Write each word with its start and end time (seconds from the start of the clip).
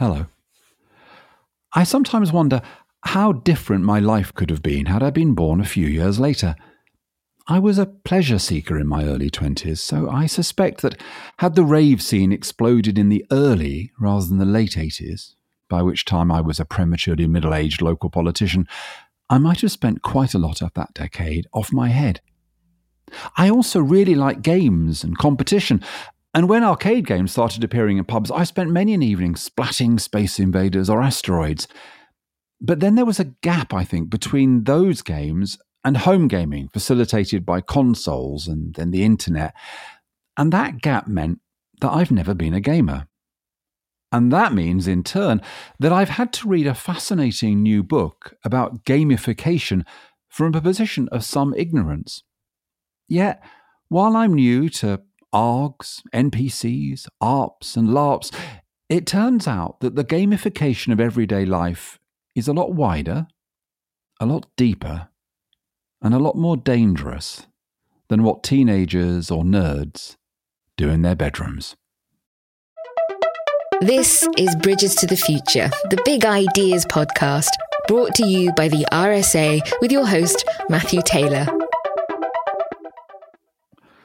Hello. 0.00 0.24
I 1.74 1.84
sometimes 1.84 2.32
wonder 2.32 2.62
how 3.04 3.32
different 3.32 3.84
my 3.84 4.00
life 4.00 4.32
could 4.32 4.48
have 4.48 4.62
been 4.62 4.86
had 4.86 5.02
I 5.02 5.10
been 5.10 5.34
born 5.34 5.60
a 5.60 5.66
few 5.66 5.86
years 5.86 6.18
later. 6.18 6.56
I 7.46 7.58
was 7.58 7.76
a 7.76 7.84
pleasure 7.84 8.38
seeker 8.38 8.78
in 8.78 8.86
my 8.86 9.04
early 9.04 9.28
20s, 9.28 9.76
so 9.76 10.08
I 10.08 10.24
suspect 10.24 10.80
that 10.80 10.98
had 11.40 11.54
the 11.54 11.64
rave 11.64 12.00
scene 12.00 12.32
exploded 12.32 12.98
in 12.98 13.10
the 13.10 13.26
early 13.30 13.92
rather 14.00 14.24
than 14.24 14.38
the 14.38 14.46
late 14.46 14.70
80s, 14.70 15.34
by 15.68 15.82
which 15.82 16.06
time 16.06 16.32
I 16.32 16.40
was 16.40 16.58
a 16.58 16.64
prematurely 16.64 17.26
middle 17.26 17.52
aged 17.52 17.82
local 17.82 18.08
politician, 18.08 18.66
I 19.28 19.36
might 19.36 19.60
have 19.60 19.70
spent 19.70 20.00
quite 20.00 20.32
a 20.32 20.38
lot 20.38 20.62
of 20.62 20.72
that 20.72 20.94
decade 20.94 21.46
off 21.52 21.74
my 21.74 21.90
head. 21.90 22.22
I 23.36 23.50
also 23.50 23.80
really 23.80 24.14
like 24.14 24.40
games 24.40 25.04
and 25.04 25.18
competition, 25.18 25.82
and 26.32 26.48
when 26.48 26.62
arcade 26.62 27.06
games 27.06 27.32
started 27.32 27.64
appearing 27.64 27.98
in 27.98 28.04
pubs, 28.04 28.30
I 28.30 28.44
spent 28.44 28.70
many 28.70 28.94
an 28.94 29.02
evening 29.02 29.34
splatting 29.34 30.00
Space 30.00 30.38
Invaders 30.38 30.88
or 30.88 31.02
Asteroids. 31.02 31.66
But 32.60 32.80
then 32.80 32.94
there 32.94 33.06
was 33.06 33.18
a 33.18 33.32
gap, 33.42 33.74
I 33.74 33.84
think, 33.84 34.10
between 34.10 34.64
those 34.64 35.02
games 35.02 35.58
and 35.84 35.96
home 35.96 36.28
gaming, 36.28 36.68
facilitated 36.68 37.44
by 37.44 37.60
consoles 37.62 38.46
and 38.46 38.74
then 38.74 38.90
the 38.90 39.02
internet. 39.02 39.54
And 40.36 40.52
that 40.52 40.80
gap 40.80 41.08
meant 41.08 41.40
that 41.80 41.90
I've 41.90 42.10
never 42.10 42.34
been 42.34 42.54
a 42.54 42.60
gamer. 42.60 43.08
And 44.12 44.32
that 44.32 44.52
means, 44.52 44.86
in 44.86 45.02
turn, 45.02 45.40
that 45.78 45.92
I've 45.92 46.10
had 46.10 46.32
to 46.34 46.48
read 46.48 46.66
a 46.66 46.74
fascinating 46.74 47.62
new 47.62 47.82
book 47.82 48.34
about 48.44 48.84
gamification 48.84 49.84
from 50.28 50.54
a 50.54 50.60
position 50.60 51.08
of 51.10 51.24
some 51.24 51.54
ignorance. 51.54 52.22
Yet, 53.08 53.42
while 53.88 54.16
I'm 54.16 54.34
new 54.34 54.68
to 54.70 55.02
ARGs, 55.34 56.02
NPCs, 56.14 57.06
ARPs, 57.20 57.76
and 57.76 57.88
LARPs, 57.88 58.34
it 58.88 59.06
turns 59.06 59.46
out 59.46 59.80
that 59.80 59.94
the 59.94 60.04
gamification 60.04 60.92
of 60.92 61.00
everyday 61.00 61.44
life 61.44 61.98
is 62.34 62.48
a 62.48 62.52
lot 62.52 62.72
wider, 62.72 63.28
a 64.20 64.26
lot 64.26 64.46
deeper, 64.56 65.08
and 66.02 66.14
a 66.14 66.18
lot 66.18 66.36
more 66.36 66.56
dangerous 66.56 67.46
than 68.08 68.22
what 68.22 68.42
teenagers 68.42 69.30
or 69.30 69.44
nerds 69.44 70.16
do 70.76 70.88
in 70.88 71.02
their 71.02 71.14
bedrooms. 71.14 71.76
This 73.80 74.26
is 74.36 74.54
Bridges 74.56 74.94
to 74.96 75.06
the 75.06 75.16
Future, 75.16 75.70
the 75.88 76.02
Big 76.04 76.24
Ideas 76.24 76.84
podcast, 76.84 77.48
brought 77.88 78.14
to 78.16 78.26
you 78.26 78.52
by 78.52 78.68
the 78.68 78.86
RSA 78.92 79.60
with 79.80 79.90
your 79.90 80.06
host, 80.06 80.44
Matthew 80.68 81.00
Taylor. 81.02 81.46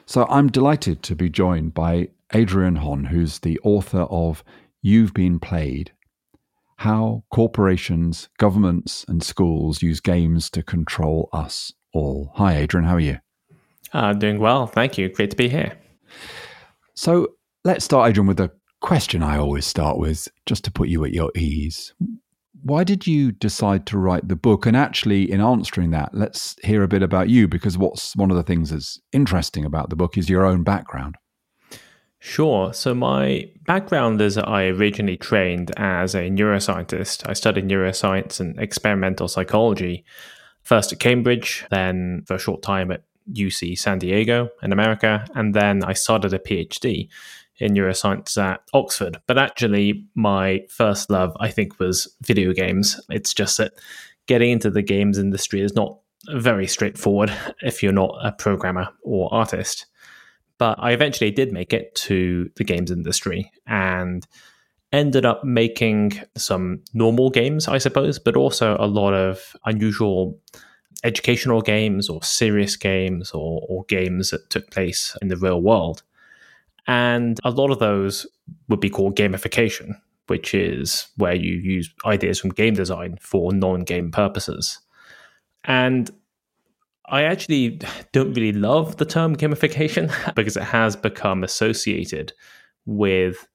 So 0.08 0.24
I'm 0.30 0.48
delighted 0.48 1.02
to 1.04 1.16
be 1.16 1.28
joined 1.28 1.74
by 1.74 2.10
Adrian 2.32 2.76
Hon, 2.76 3.04
who's 3.04 3.40
the 3.40 3.58
author 3.64 4.02
of 4.02 4.44
You've 4.80 5.12
Been 5.12 5.40
Played 5.40 5.90
How 6.76 7.24
Corporations, 7.30 8.28
Governments, 8.38 9.04
and 9.08 9.20
Schools 9.20 9.82
Use 9.82 10.00
Games 10.00 10.48
to 10.50 10.62
Control 10.62 11.28
Us 11.32 11.72
All. 11.92 12.30
Hi, 12.36 12.56
Adrian. 12.56 12.86
How 12.86 12.94
are 12.94 13.00
you? 13.00 13.18
Uh, 13.92 14.12
doing 14.12 14.38
well. 14.38 14.68
Thank 14.68 14.96
you. 14.96 15.08
Great 15.08 15.30
to 15.30 15.36
be 15.36 15.48
here. 15.48 15.76
So 16.94 17.32
let's 17.64 17.84
start, 17.84 18.08
Adrian, 18.08 18.28
with 18.28 18.38
a 18.38 18.52
question 18.80 19.24
I 19.24 19.38
always 19.38 19.66
start 19.66 19.98
with, 19.98 20.28
just 20.46 20.62
to 20.64 20.70
put 20.70 20.88
you 20.88 21.04
at 21.04 21.12
your 21.12 21.32
ease 21.34 21.94
why 22.62 22.84
did 22.84 23.06
you 23.06 23.32
decide 23.32 23.86
to 23.86 23.98
write 23.98 24.28
the 24.28 24.36
book? 24.36 24.66
And 24.66 24.76
actually, 24.76 25.30
in 25.30 25.40
answering 25.40 25.90
that, 25.90 26.14
let's 26.14 26.56
hear 26.62 26.82
a 26.82 26.88
bit 26.88 27.02
about 27.02 27.28
you 27.28 27.48
because 27.48 27.78
what's 27.78 28.14
one 28.16 28.30
of 28.30 28.36
the 28.36 28.42
things 28.42 28.70
that's 28.70 29.00
interesting 29.12 29.64
about 29.64 29.90
the 29.90 29.96
book 29.96 30.16
is 30.16 30.28
your 30.28 30.44
own 30.44 30.62
background. 30.62 31.16
Sure. 32.18 32.72
So, 32.72 32.94
my 32.94 33.50
background 33.66 34.20
is 34.20 34.38
I 34.38 34.64
originally 34.64 35.16
trained 35.16 35.70
as 35.76 36.14
a 36.14 36.30
neuroscientist. 36.30 37.28
I 37.28 37.34
studied 37.34 37.68
neuroscience 37.68 38.40
and 38.40 38.58
experimental 38.58 39.28
psychology, 39.28 40.04
first 40.62 40.92
at 40.92 40.98
Cambridge, 40.98 41.64
then 41.70 42.22
for 42.26 42.34
a 42.34 42.38
short 42.38 42.62
time 42.62 42.90
at 42.90 43.04
UC 43.32 43.78
San 43.78 43.98
Diego 43.98 44.50
in 44.62 44.72
America, 44.72 45.26
and 45.34 45.54
then 45.54 45.84
I 45.84 45.92
started 45.92 46.32
a 46.32 46.38
PhD 46.38 47.08
in 47.58 47.72
neuroscience 47.72 48.36
at 48.36 48.60
Oxford. 48.74 49.20
But 49.26 49.38
actually, 49.38 50.06
my 50.14 50.64
first 50.68 51.10
love, 51.10 51.36
I 51.40 51.50
think, 51.50 51.78
was 51.78 52.14
video 52.22 52.52
games. 52.52 53.00
It's 53.10 53.34
just 53.34 53.58
that 53.58 53.72
getting 54.26 54.50
into 54.50 54.70
the 54.70 54.82
games 54.82 55.18
industry 55.18 55.62
is 55.62 55.74
not 55.74 55.98
very 56.30 56.66
straightforward 56.66 57.32
if 57.62 57.82
you're 57.82 57.92
not 57.92 58.16
a 58.22 58.32
programmer 58.32 58.88
or 59.02 59.32
artist. 59.32 59.86
But 60.58 60.78
I 60.78 60.92
eventually 60.92 61.30
did 61.30 61.52
make 61.52 61.72
it 61.72 61.94
to 61.96 62.50
the 62.56 62.64
games 62.64 62.90
industry 62.90 63.50
and 63.66 64.26
ended 64.92 65.26
up 65.26 65.44
making 65.44 66.20
some 66.36 66.82
normal 66.94 67.28
games, 67.28 67.68
I 67.68 67.78
suppose, 67.78 68.18
but 68.18 68.36
also 68.36 68.76
a 68.78 68.86
lot 68.86 69.12
of 69.12 69.54
unusual 69.66 70.38
educational 71.04 71.60
games 71.60 72.08
or 72.08 72.22
serious 72.22 72.76
games 72.76 73.32
or, 73.32 73.62
or 73.68 73.84
games 73.84 74.30
that 74.30 74.48
took 74.48 74.70
place 74.70 75.16
in 75.20 75.28
the 75.28 75.36
real 75.36 75.60
world. 75.60 76.02
And 76.86 77.38
a 77.44 77.50
lot 77.50 77.70
of 77.70 77.78
those 77.78 78.26
would 78.68 78.80
be 78.80 78.90
called 78.90 79.16
gamification, 79.16 79.98
which 80.28 80.54
is 80.54 81.08
where 81.16 81.34
you 81.34 81.54
use 81.54 81.92
ideas 82.04 82.38
from 82.38 82.50
game 82.50 82.74
design 82.74 83.18
for 83.20 83.52
non 83.52 83.80
game 83.80 84.10
purposes. 84.10 84.78
And 85.64 86.10
I 87.08 87.22
actually 87.22 87.80
don't 88.12 88.32
really 88.34 88.52
love 88.52 88.96
the 88.96 89.04
term 89.04 89.36
gamification 89.36 90.12
because 90.34 90.56
it 90.56 90.64
has 90.64 90.96
become 90.96 91.44
associated 91.44 92.32
with 92.84 93.46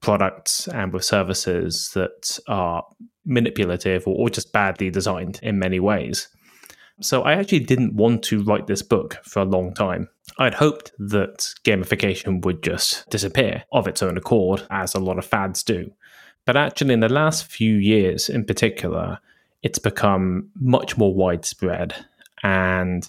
products 0.00 0.68
and 0.68 0.92
with 0.92 1.04
services 1.04 1.90
that 1.94 2.38
are 2.48 2.84
manipulative 3.24 4.06
or, 4.06 4.30
just 4.30 4.52
badly 4.52 4.90
designed 4.90 5.40
in 5.42 5.58
many 5.58 5.80
ways. 5.80 6.28
So 7.00 7.22
I 7.22 7.32
actually 7.32 7.60
didn't 7.60 7.94
want 7.94 8.22
to 8.24 8.42
write 8.42 8.66
this 8.66 8.82
book 8.82 9.18
for 9.24 9.40
a 9.40 9.44
long 9.44 9.74
time. 9.74 10.08
I'd 10.38 10.54
hoped 10.54 10.92
that 10.98 11.54
gamification 11.64 12.44
would 12.44 12.62
just 12.62 13.08
disappear 13.08 13.64
of 13.72 13.88
its 13.88 14.02
own 14.02 14.18
accord, 14.18 14.66
as 14.70 14.94
a 14.94 15.00
lot 15.00 15.18
of 15.18 15.24
fads 15.24 15.62
do. 15.62 15.90
But 16.44 16.56
actually, 16.56 16.94
in 16.94 17.00
the 17.00 17.08
last 17.08 17.46
few 17.46 17.74
years 17.74 18.28
in 18.28 18.44
particular, 18.44 19.18
it's 19.62 19.78
become 19.78 20.50
much 20.60 20.96
more 20.96 21.14
widespread 21.14 21.94
and 22.42 23.08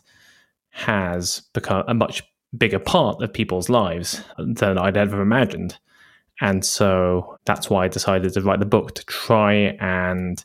has 0.69 1.41
become 1.53 1.83
a 1.87 1.93
much 1.93 2.23
bigger 2.57 2.79
part 2.79 3.21
of 3.21 3.33
people's 3.33 3.69
lives 3.69 4.23
than 4.37 4.77
I'd 4.77 4.97
ever 4.97 5.21
imagined. 5.21 5.77
And 6.39 6.63
so 6.63 7.37
that's 7.45 7.69
why 7.69 7.85
I 7.85 7.87
decided 7.87 8.33
to 8.33 8.41
write 8.41 8.59
the 8.59 8.65
book 8.65 8.95
to 8.95 9.05
try 9.05 9.53
and 9.79 10.43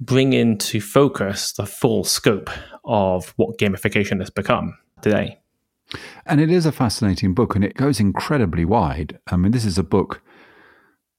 bring 0.00 0.32
into 0.32 0.80
focus 0.80 1.52
the 1.52 1.66
full 1.66 2.02
scope 2.04 2.50
of 2.84 3.34
what 3.36 3.58
gamification 3.58 4.20
has 4.20 4.30
become 4.30 4.78
today. 5.02 5.41
And 6.26 6.40
it 6.40 6.50
is 6.50 6.66
a 6.66 6.72
fascinating 6.72 7.34
book 7.34 7.54
and 7.54 7.64
it 7.64 7.76
goes 7.76 8.00
incredibly 8.00 8.64
wide. 8.64 9.18
I 9.28 9.36
mean, 9.36 9.52
this 9.52 9.64
is 9.64 9.78
a 9.78 9.82
book 9.82 10.22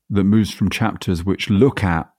that 0.10 0.24
moves 0.24 0.52
from 0.52 0.70
chapters 0.70 1.24
which 1.24 1.50
look 1.50 1.84
at 1.84 2.10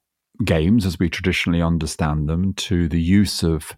games 0.45 0.85
as 0.85 0.99
we 0.99 1.09
traditionally 1.09 1.63
understand 1.63 2.29
them 2.29 2.55
to 2.55 2.89
the 2.89 3.01
use 3.01 3.43
of 3.43 3.77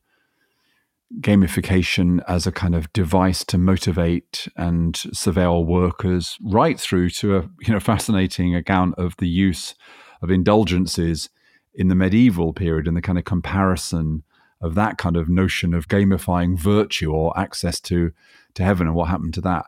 gamification 1.20 2.20
as 2.26 2.47
a 2.47 2.53
kind 2.53 2.75
of 2.75 2.92
device 2.92 3.44
to 3.44 3.59
motivate 3.59 4.48
and 4.56 4.94
surveil 4.94 5.64
workers 5.64 6.37
right 6.43 6.81
through 6.81 7.08
to 7.08 7.37
a 7.37 7.43
you 7.60 7.72
know 7.72 7.78
fascinating 7.78 8.56
account 8.56 8.94
of 8.97 9.16
the 9.19 9.28
use 9.28 9.75
of 10.20 10.31
indulgences 10.31 11.28
in 11.75 11.88
the 11.88 11.94
medieval 11.94 12.53
period 12.53 12.88
and 12.88 12.97
the 12.97 13.03
kind 13.03 13.19
of 13.19 13.25
comparison 13.25 14.25
of 14.60 14.75
that 14.75 14.98
kind 14.98 15.16
of 15.16 15.28
notion 15.28 15.75
of 15.75 15.87
gamifying 15.87 16.58
virtue 16.58 17.12
or 17.12 17.38
access 17.38 17.81
to 17.81 18.10
to 18.56 18.65
heaven 18.65 18.87
and 18.87 18.97
what 18.97 19.09
happened 19.09 19.34
to 19.34 19.41
that. 19.43 19.67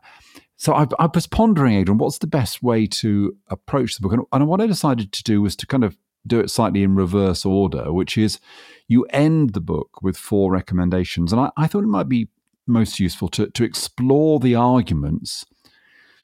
So 0.56 0.74
I, 0.74 0.86
I 0.98 1.08
was 1.14 1.26
pondering, 1.26 1.74
Adrian, 1.74 1.98
what's 1.98 2.18
the 2.18 2.26
best 2.26 2.62
way 2.62 2.86
to 2.86 3.36
approach 3.48 3.94
the 3.94 4.02
book? 4.02 4.12
And, 4.12 4.24
and 4.32 4.48
what 4.48 4.60
I 4.60 4.66
decided 4.66 5.12
to 5.12 5.22
do 5.22 5.40
was 5.40 5.54
to 5.56 5.66
kind 5.66 5.84
of 5.84 5.96
do 6.26 6.40
it 6.40 6.50
slightly 6.50 6.82
in 6.82 6.96
reverse 6.96 7.46
order, 7.46 7.92
which 7.92 8.18
is 8.18 8.40
you 8.88 9.04
end 9.10 9.52
the 9.52 9.60
book 9.60 10.02
with 10.02 10.16
four 10.16 10.50
recommendations. 10.50 11.32
And 11.32 11.40
I, 11.40 11.50
I 11.56 11.68
thought 11.68 11.84
it 11.84 11.88
might 11.88 12.08
be 12.08 12.28
most 12.66 12.98
useful 12.98 13.28
to, 13.28 13.48
to 13.50 13.64
explore 13.64 14.40
the 14.40 14.54
arguments 14.56 15.44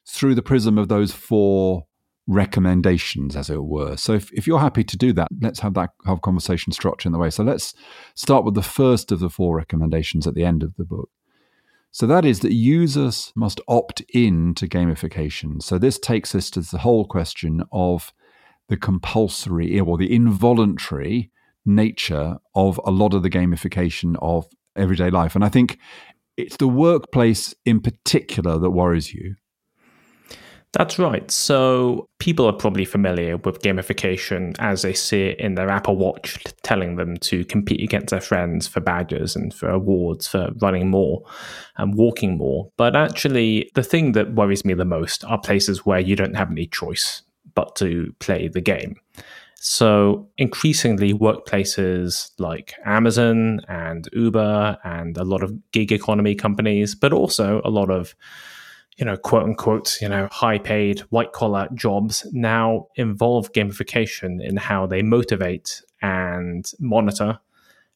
through 0.07 0.35
the 0.35 0.43
prism 0.43 0.77
of 0.77 0.89
those 0.89 1.11
four 1.11 1.85
recommendations, 2.27 3.35
as 3.35 3.49
it 3.49 3.63
were. 3.63 3.95
So 3.97 4.13
if, 4.13 4.31
if 4.33 4.47
you're 4.47 4.59
happy 4.59 4.83
to 4.83 4.97
do 4.97 5.13
that, 5.13 5.29
let's 5.41 5.59
have 5.59 5.75
that 5.75 5.91
have 6.05 6.21
conversation 6.21 6.73
structure 6.73 7.07
in 7.07 7.13
the 7.13 7.19
way. 7.19 7.29
So 7.29 7.43
let's 7.43 7.73
start 8.15 8.43
with 8.43 8.53
the 8.53 8.63
first 8.63 9.11
of 9.11 9.19
the 9.19 9.29
four 9.29 9.55
recommendations 9.55 10.27
at 10.27 10.33
the 10.35 10.43
end 10.43 10.61
of 10.61 10.75
the 10.75 10.85
book. 10.85 11.09
So 11.95 12.05
that 12.07 12.25
is 12.25 12.41
that 12.41 12.51
users 12.51 13.31
must 13.37 13.61
opt 13.69 14.01
in 14.13 14.53
to 14.55 14.67
gamification. 14.67 15.63
So 15.63 15.77
this 15.77 15.97
takes 15.97 16.35
us 16.35 16.49
to 16.49 16.59
the 16.59 16.79
whole 16.79 17.05
question 17.05 17.63
of 17.71 18.11
the 18.67 18.75
compulsory 18.75 19.79
eh, 19.79 19.81
or 19.81 19.97
the 19.97 20.13
involuntary 20.13 21.31
nature 21.65 22.35
of 22.53 22.81
a 22.83 22.91
lot 22.91 23.13
of 23.13 23.23
the 23.23 23.29
gamification 23.29 24.17
of 24.21 24.45
everyday 24.75 25.09
life. 25.09 25.35
And 25.35 25.45
I 25.45 25.47
think 25.47 25.79
it's 26.35 26.57
the 26.57 26.67
workplace 26.67 27.53
in 27.63 27.79
particular 27.79 28.59
that 28.59 28.71
worries 28.71 29.13
you 29.13 29.35
That's 30.75 30.99
right. 30.99 31.31
So 31.31 32.09
people 32.19 32.45
are 32.47 32.53
probably 32.53 32.83
familiar 32.83 33.37
with 33.37 33.61
gamification 33.61 34.57
as 34.59 34.81
they 34.81 34.91
see 34.91 35.27
it 35.27 35.39
in 35.39 35.55
their 35.55 35.69
Apple 35.69 35.95
Watch, 35.95 36.43
telling 36.63 36.97
them 36.97 37.15
to 37.17 37.45
compete 37.45 37.81
against 37.81 38.09
their 38.09 38.19
friends 38.19 38.67
for 38.67 38.81
badges 38.81 39.37
and 39.37 39.53
for 39.53 39.69
awards 39.69 40.27
for 40.27 40.49
running 40.61 40.89
more 40.89 41.23
and 41.77 41.95
walking 41.95 42.37
more. 42.37 42.69
But 42.75 42.93
actually, 42.93 43.71
the 43.73 43.83
thing 43.83 44.11
that 44.11 44.33
worries 44.33 44.65
me 44.65 44.73
the 44.73 44.83
most 44.83 45.23
are 45.23 45.39
places 45.39 45.85
where 45.85 46.01
you 46.01 46.17
don't 46.17 46.35
have 46.35 46.51
any 46.51 46.67
choice 46.67 47.21
but 47.53 47.77
to 47.77 48.13
play 48.19 48.49
the 48.49 48.59
game. 48.59 48.97
So 49.61 50.27
increasingly, 50.37 51.13
workplaces 51.13 52.31
like 52.37 52.73
Amazon 52.83 53.61
and 53.69 54.09
Uber 54.11 54.77
and 54.83 55.17
a 55.17 55.23
lot 55.23 55.41
of 55.41 55.53
gig 55.71 55.93
economy 55.93 56.35
companies, 56.35 56.95
but 56.95 57.13
also 57.13 57.61
a 57.63 57.69
lot 57.69 57.89
of 57.89 58.13
you 58.97 59.05
know, 59.05 59.17
quote 59.17 59.43
unquote, 59.43 60.01
you 60.01 60.09
know, 60.09 60.27
high 60.31 60.57
paid 60.57 60.99
white 61.09 61.33
collar 61.33 61.67
jobs 61.73 62.25
now 62.31 62.87
involve 62.95 63.51
gamification 63.51 64.41
in 64.41 64.57
how 64.57 64.85
they 64.85 65.01
motivate 65.01 65.81
and 66.01 66.71
monitor 66.79 67.39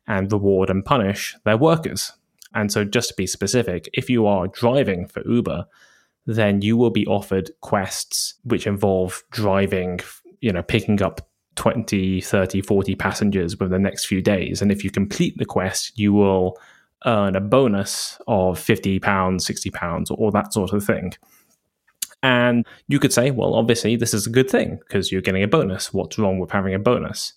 and 0.07 0.31
reward 0.31 0.69
and 0.69 0.83
punish 0.83 1.35
their 1.45 1.57
workers. 1.57 2.13
And 2.53 2.71
so, 2.71 2.83
just 2.83 3.09
to 3.09 3.15
be 3.15 3.27
specific, 3.27 3.89
if 3.93 4.09
you 4.09 4.25
are 4.25 4.47
driving 4.47 5.07
for 5.07 5.25
Uber, 5.27 5.65
then 6.25 6.61
you 6.61 6.75
will 6.75 6.89
be 6.89 7.05
offered 7.05 7.51
quests 7.61 8.33
which 8.43 8.67
involve 8.67 9.23
driving, 9.31 9.99
you 10.41 10.51
know, 10.51 10.63
picking 10.63 11.01
up 11.01 11.29
20, 11.55 12.21
30, 12.21 12.61
40 12.61 12.95
passengers 12.95 13.57
within 13.57 13.71
the 13.71 13.89
next 13.89 14.05
few 14.05 14.21
days. 14.21 14.61
And 14.61 14.71
if 14.71 14.83
you 14.83 14.89
complete 14.89 15.37
the 15.37 15.45
quest, 15.45 15.97
you 15.97 16.13
will 16.13 16.57
earn 17.05 17.35
a 17.35 17.41
bonus 17.41 18.19
of 18.27 18.59
50 18.59 18.99
pounds, 18.99 19.45
60 19.45 19.69
pounds, 19.71 20.11
or 20.11 20.31
that 20.31 20.53
sort 20.53 20.73
of 20.73 20.83
thing. 20.83 21.13
And 22.21 22.65
you 22.87 22.99
could 22.99 23.13
say, 23.13 23.31
well, 23.31 23.53
obviously, 23.53 23.95
this 23.95 24.13
is 24.13 24.27
a 24.27 24.29
good 24.29 24.49
thing 24.49 24.79
because 24.79 25.11
you're 25.11 25.21
getting 25.21 25.43
a 25.43 25.47
bonus. 25.47 25.93
What's 25.93 26.17
wrong 26.17 26.39
with 26.39 26.51
having 26.51 26.73
a 26.73 26.79
bonus? 26.79 27.33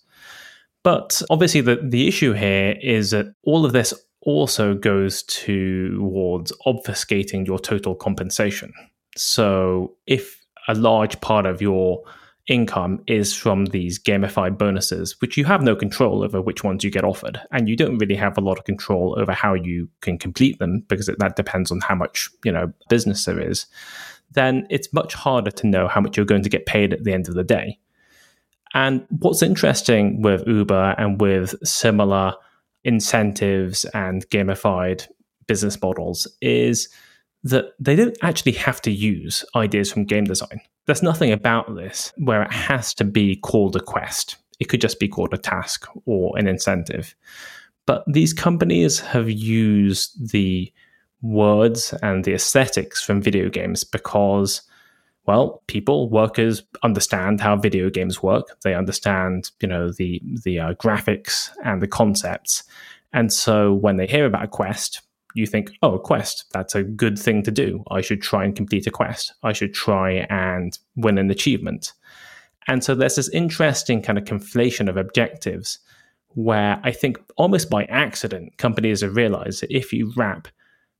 But 0.83 1.21
obviously, 1.29 1.61
the, 1.61 1.79
the 1.81 2.07
issue 2.07 2.33
here 2.33 2.77
is 2.81 3.11
that 3.11 3.33
all 3.43 3.65
of 3.65 3.71
this 3.71 3.93
also 4.21 4.73
goes 4.73 5.23
towards 5.23 6.51
obfuscating 6.65 7.47
your 7.47 7.59
total 7.59 7.95
compensation. 7.95 8.73
So 9.15 9.95
if 10.07 10.43
a 10.67 10.75
large 10.75 11.19
part 11.21 11.45
of 11.45 11.61
your 11.61 12.03
income 12.47 13.01
is 13.07 13.33
from 13.33 13.65
these 13.67 13.97
gamified 13.97 14.57
bonuses, 14.57 15.19
which 15.21 15.37
you 15.37 15.45
have 15.45 15.61
no 15.61 15.75
control 15.75 16.23
over 16.23 16.41
which 16.41 16.63
ones 16.63 16.83
you 16.83 16.91
get 16.91 17.05
offered. 17.05 17.39
And 17.51 17.69
you 17.69 17.75
don't 17.75 17.97
really 17.97 18.15
have 18.15 18.37
a 18.37 18.41
lot 18.41 18.57
of 18.57 18.65
control 18.65 19.15
over 19.17 19.31
how 19.31 19.53
you 19.53 19.89
can 20.01 20.17
complete 20.17 20.59
them 20.59 20.83
because 20.87 21.05
that 21.05 21.35
depends 21.35 21.71
on 21.71 21.79
how 21.81 21.95
much, 21.95 22.29
you 22.43 22.51
know, 22.51 22.73
business 22.89 23.23
there 23.25 23.39
is. 23.39 23.65
Then 24.31 24.67
it's 24.69 24.91
much 24.93 25.13
harder 25.13 25.51
to 25.51 25.67
know 25.67 25.87
how 25.87 26.01
much 26.01 26.17
you're 26.17 26.25
going 26.25 26.43
to 26.43 26.49
get 26.49 26.65
paid 26.65 26.91
at 26.91 27.03
the 27.03 27.13
end 27.13 27.29
of 27.29 27.35
the 27.35 27.43
day. 27.43 27.79
And 28.73 29.05
what's 29.09 29.43
interesting 29.43 30.21
with 30.21 30.47
Uber 30.47 30.95
and 30.97 31.21
with 31.21 31.55
similar 31.65 32.33
incentives 32.83 33.85
and 33.93 34.27
gamified 34.29 35.07
business 35.47 35.79
models 35.81 36.27
is 36.41 36.89
that 37.43 37.73
they 37.79 37.95
don't 37.95 38.17
actually 38.21 38.53
have 38.53 38.81
to 38.81 38.91
use 38.91 39.45
ideas 39.55 39.91
from 39.91 40.05
game 40.05 40.23
design. 40.23 40.61
There's 40.85 41.03
nothing 41.03 41.31
about 41.31 41.75
this 41.75 42.11
where 42.17 42.43
it 42.43 42.51
has 42.51 42.93
to 42.95 43.03
be 43.03 43.37
called 43.37 43.75
a 43.75 43.79
quest. 43.79 44.37
It 44.59 44.65
could 44.65 44.81
just 44.81 44.99
be 44.99 45.07
called 45.07 45.33
a 45.33 45.37
task 45.37 45.87
or 46.05 46.37
an 46.37 46.47
incentive. 46.47 47.15
But 47.85 48.03
these 48.07 48.33
companies 48.33 48.99
have 48.99 49.29
used 49.29 50.31
the 50.31 50.71
words 51.21 51.93
and 52.01 52.23
the 52.23 52.33
aesthetics 52.33 53.01
from 53.01 53.21
video 53.21 53.49
games 53.49 53.83
because, 53.83 54.61
well, 55.25 55.63
people, 55.67 56.09
workers 56.09 56.63
understand 56.83 57.41
how 57.41 57.55
video 57.55 57.89
games 57.89 58.21
work. 58.21 58.45
They 58.63 58.75
understand, 58.75 59.51
you 59.61 59.67
know, 59.67 59.91
the 59.91 60.21
the 60.43 60.59
uh, 60.59 60.73
graphics 60.75 61.49
and 61.63 61.81
the 61.81 61.87
concepts. 61.87 62.63
And 63.13 63.31
so 63.31 63.73
when 63.73 63.97
they 63.97 64.07
hear 64.07 64.25
about 64.25 64.45
a 64.45 64.47
quest, 64.47 65.01
you 65.33 65.47
think, 65.47 65.71
oh, 65.81 65.95
a 65.95 65.99
quest, 65.99 66.45
that's 66.51 66.75
a 66.75 66.83
good 66.83 67.17
thing 67.17 67.43
to 67.43 67.51
do. 67.51 67.83
I 67.89 68.01
should 68.01 68.21
try 68.21 68.43
and 68.43 68.55
complete 68.55 68.87
a 68.87 68.91
quest. 68.91 69.33
I 69.43 69.53
should 69.53 69.73
try 69.73 70.27
and 70.29 70.77
win 70.95 71.17
an 71.17 71.31
achievement. 71.31 71.93
And 72.67 72.83
so 72.83 72.95
there's 72.95 73.15
this 73.15 73.29
interesting 73.29 74.01
kind 74.01 74.17
of 74.17 74.25
conflation 74.25 74.89
of 74.89 74.97
objectives 74.97 75.79
where 76.29 76.79
I 76.83 76.91
think 76.91 77.19
almost 77.35 77.69
by 77.69 77.85
accident, 77.85 78.57
companies 78.57 79.01
have 79.01 79.15
realized 79.15 79.61
that 79.61 79.75
if 79.75 79.93
you 79.93 80.11
wrap 80.15 80.47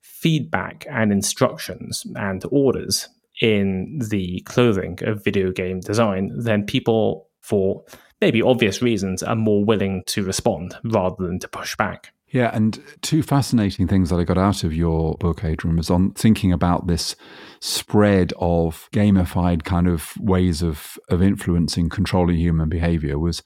feedback 0.01 0.85
and 0.89 1.11
instructions 1.11 2.05
and 2.15 2.43
orders 2.51 3.09
in 3.41 3.99
the 4.09 4.41
clothing 4.41 4.99
of 5.01 5.23
video 5.23 5.51
game 5.51 5.79
design, 5.79 6.31
then 6.35 6.65
people, 6.65 7.29
for 7.41 7.83
maybe 8.21 8.41
obvious 8.41 8.81
reasons, 8.81 9.23
are 9.23 9.35
more 9.35 9.65
willing 9.65 10.03
to 10.07 10.23
respond 10.23 10.75
rather 10.83 11.25
than 11.25 11.39
to 11.39 11.47
push 11.47 11.75
back. 11.75 12.13
Yeah, 12.33 12.49
and 12.51 12.81
two 13.01 13.21
fascinating 13.21 13.87
things 13.87 14.09
that 14.09 14.19
I 14.19 14.23
got 14.23 14.39
out 14.39 14.63
of 14.63 14.73
your 14.73 15.15
book, 15.19 15.43
Adrian, 15.43 15.77
was 15.77 15.91
on 15.91 16.13
thinking 16.13 16.51
about 16.51 16.87
this 16.87 17.15
spread 17.59 18.33
of 18.39 18.89
gamified 18.91 19.63
kind 19.63 19.87
of 19.87 20.17
ways 20.17 20.63
of 20.63 20.97
of 21.09 21.21
influencing, 21.21 21.89
controlling 21.89 22.37
human 22.37 22.69
behavior. 22.69 23.19
Was 23.19 23.43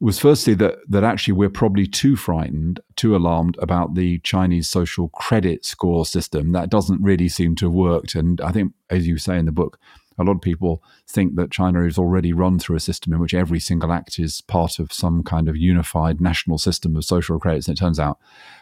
was 0.00 0.18
firstly 0.18 0.52
that 0.56 0.80
that 0.86 1.02
actually 1.02 1.32
we're 1.32 1.48
probably 1.48 1.86
too 1.86 2.14
frightened, 2.14 2.80
too 2.94 3.16
alarmed 3.16 3.56
about 3.58 3.94
the 3.94 4.18
Chinese 4.18 4.68
social 4.68 5.08
credit 5.08 5.64
score 5.64 6.04
system 6.04 6.52
that 6.52 6.68
doesn't 6.68 7.02
really 7.02 7.28
seem 7.28 7.56
to 7.56 7.66
have 7.68 7.74
worked. 7.74 8.14
And 8.14 8.38
I 8.42 8.52
think, 8.52 8.74
as 8.90 9.08
you 9.08 9.16
say 9.16 9.38
in 9.38 9.46
the 9.46 9.50
book, 9.50 9.78
a 10.18 10.24
lot 10.24 10.36
of 10.36 10.42
people 10.42 10.82
think 11.06 11.36
that 11.36 11.50
China 11.50 11.84
is 11.84 11.98
already 11.98 12.32
run 12.32 12.58
through 12.58 12.76
a 12.76 12.80
system 12.80 13.12
in 13.12 13.20
which 13.20 13.34
every 13.34 13.60
single 13.60 13.92
act 13.92 14.18
is 14.18 14.40
part 14.42 14.78
of 14.78 14.92
some 14.92 15.22
kind 15.22 15.48
of 15.48 15.56
unified 15.56 16.20
national 16.20 16.58
system 16.58 16.96
of 16.96 17.04
social 17.04 17.38
credits. 17.38 17.68
And 17.68 17.76
it 17.76 17.80
turns 17.80 17.98
out 17.98 18.18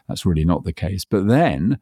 that's 0.07 0.27
really 0.27 0.45
not 0.45 0.65
the 0.65 0.73
case. 0.73 1.05
But 1.05 1.27
then, 1.27 1.79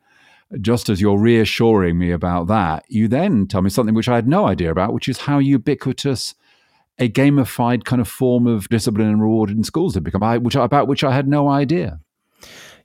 just 0.60 0.88
as 0.88 1.00
you're 1.00 1.18
reassuring 1.18 1.98
me 1.98 2.10
about 2.10 2.46
that, 2.46 2.84
you 2.88 3.08
then 3.08 3.46
tell 3.46 3.62
me 3.62 3.70
something 3.70 3.94
which 3.94 4.08
I 4.08 4.14
had 4.14 4.28
no 4.28 4.46
idea 4.46 4.70
about, 4.70 4.92
which 4.92 5.08
is 5.08 5.18
how 5.18 5.38
ubiquitous 5.38 6.34
a 6.98 7.08
gamified 7.08 7.84
kind 7.84 8.00
of 8.00 8.08
form 8.08 8.46
of 8.46 8.68
discipline 8.68 9.08
and 9.08 9.20
reward 9.20 9.50
in 9.50 9.64
schools 9.64 9.94
have 9.94 10.04
become, 10.04 10.42
which 10.42 10.54
about 10.54 10.88
which 10.88 11.04
I 11.04 11.12
had 11.12 11.28
no 11.28 11.48
idea. 11.48 12.00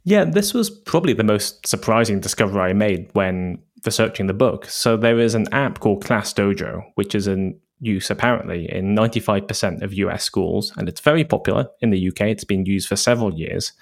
Yeah, 0.04 0.26
this 0.26 0.54
was 0.54 0.70
probably 0.70 1.14
the 1.14 1.24
most 1.24 1.68
surprising 1.68 2.20
discovery 2.20 2.62
I 2.62 2.74
made 2.74 3.10
when 3.14 3.60
researching 3.86 4.28
the 4.28 4.34
book. 4.34 4.66
So 4.66 4.98
there 4.98 5.20
is 5.20 5.36
an 5.36 5.52
app 5.54 5.80
called 5.80 6.04
Class 6.04 6.34
Dojo, 6.34 6.84
which 6.96 7.16
is 7.16 7.28
in 7.28 7.60
use 7.82 8.10
apparently 8.12 8.72
in 8.72 8.96
95% 8.96 9.82
of 9.82 9.94
US 9.94 10.24
schools, 10.24 10.72
and 10.78 10.88
it's 10.88 11.02
very 11.02 11.24
popular 11.24 11.68
in 11.82 11.90
the 11.90 12.08
UK. 12.10 12.22
It's 12.22 12.44
been 12.44 12.66
used 12.66 12.88
for 12.88 12.96
several 12.96 13.34
years. 13.34 13.74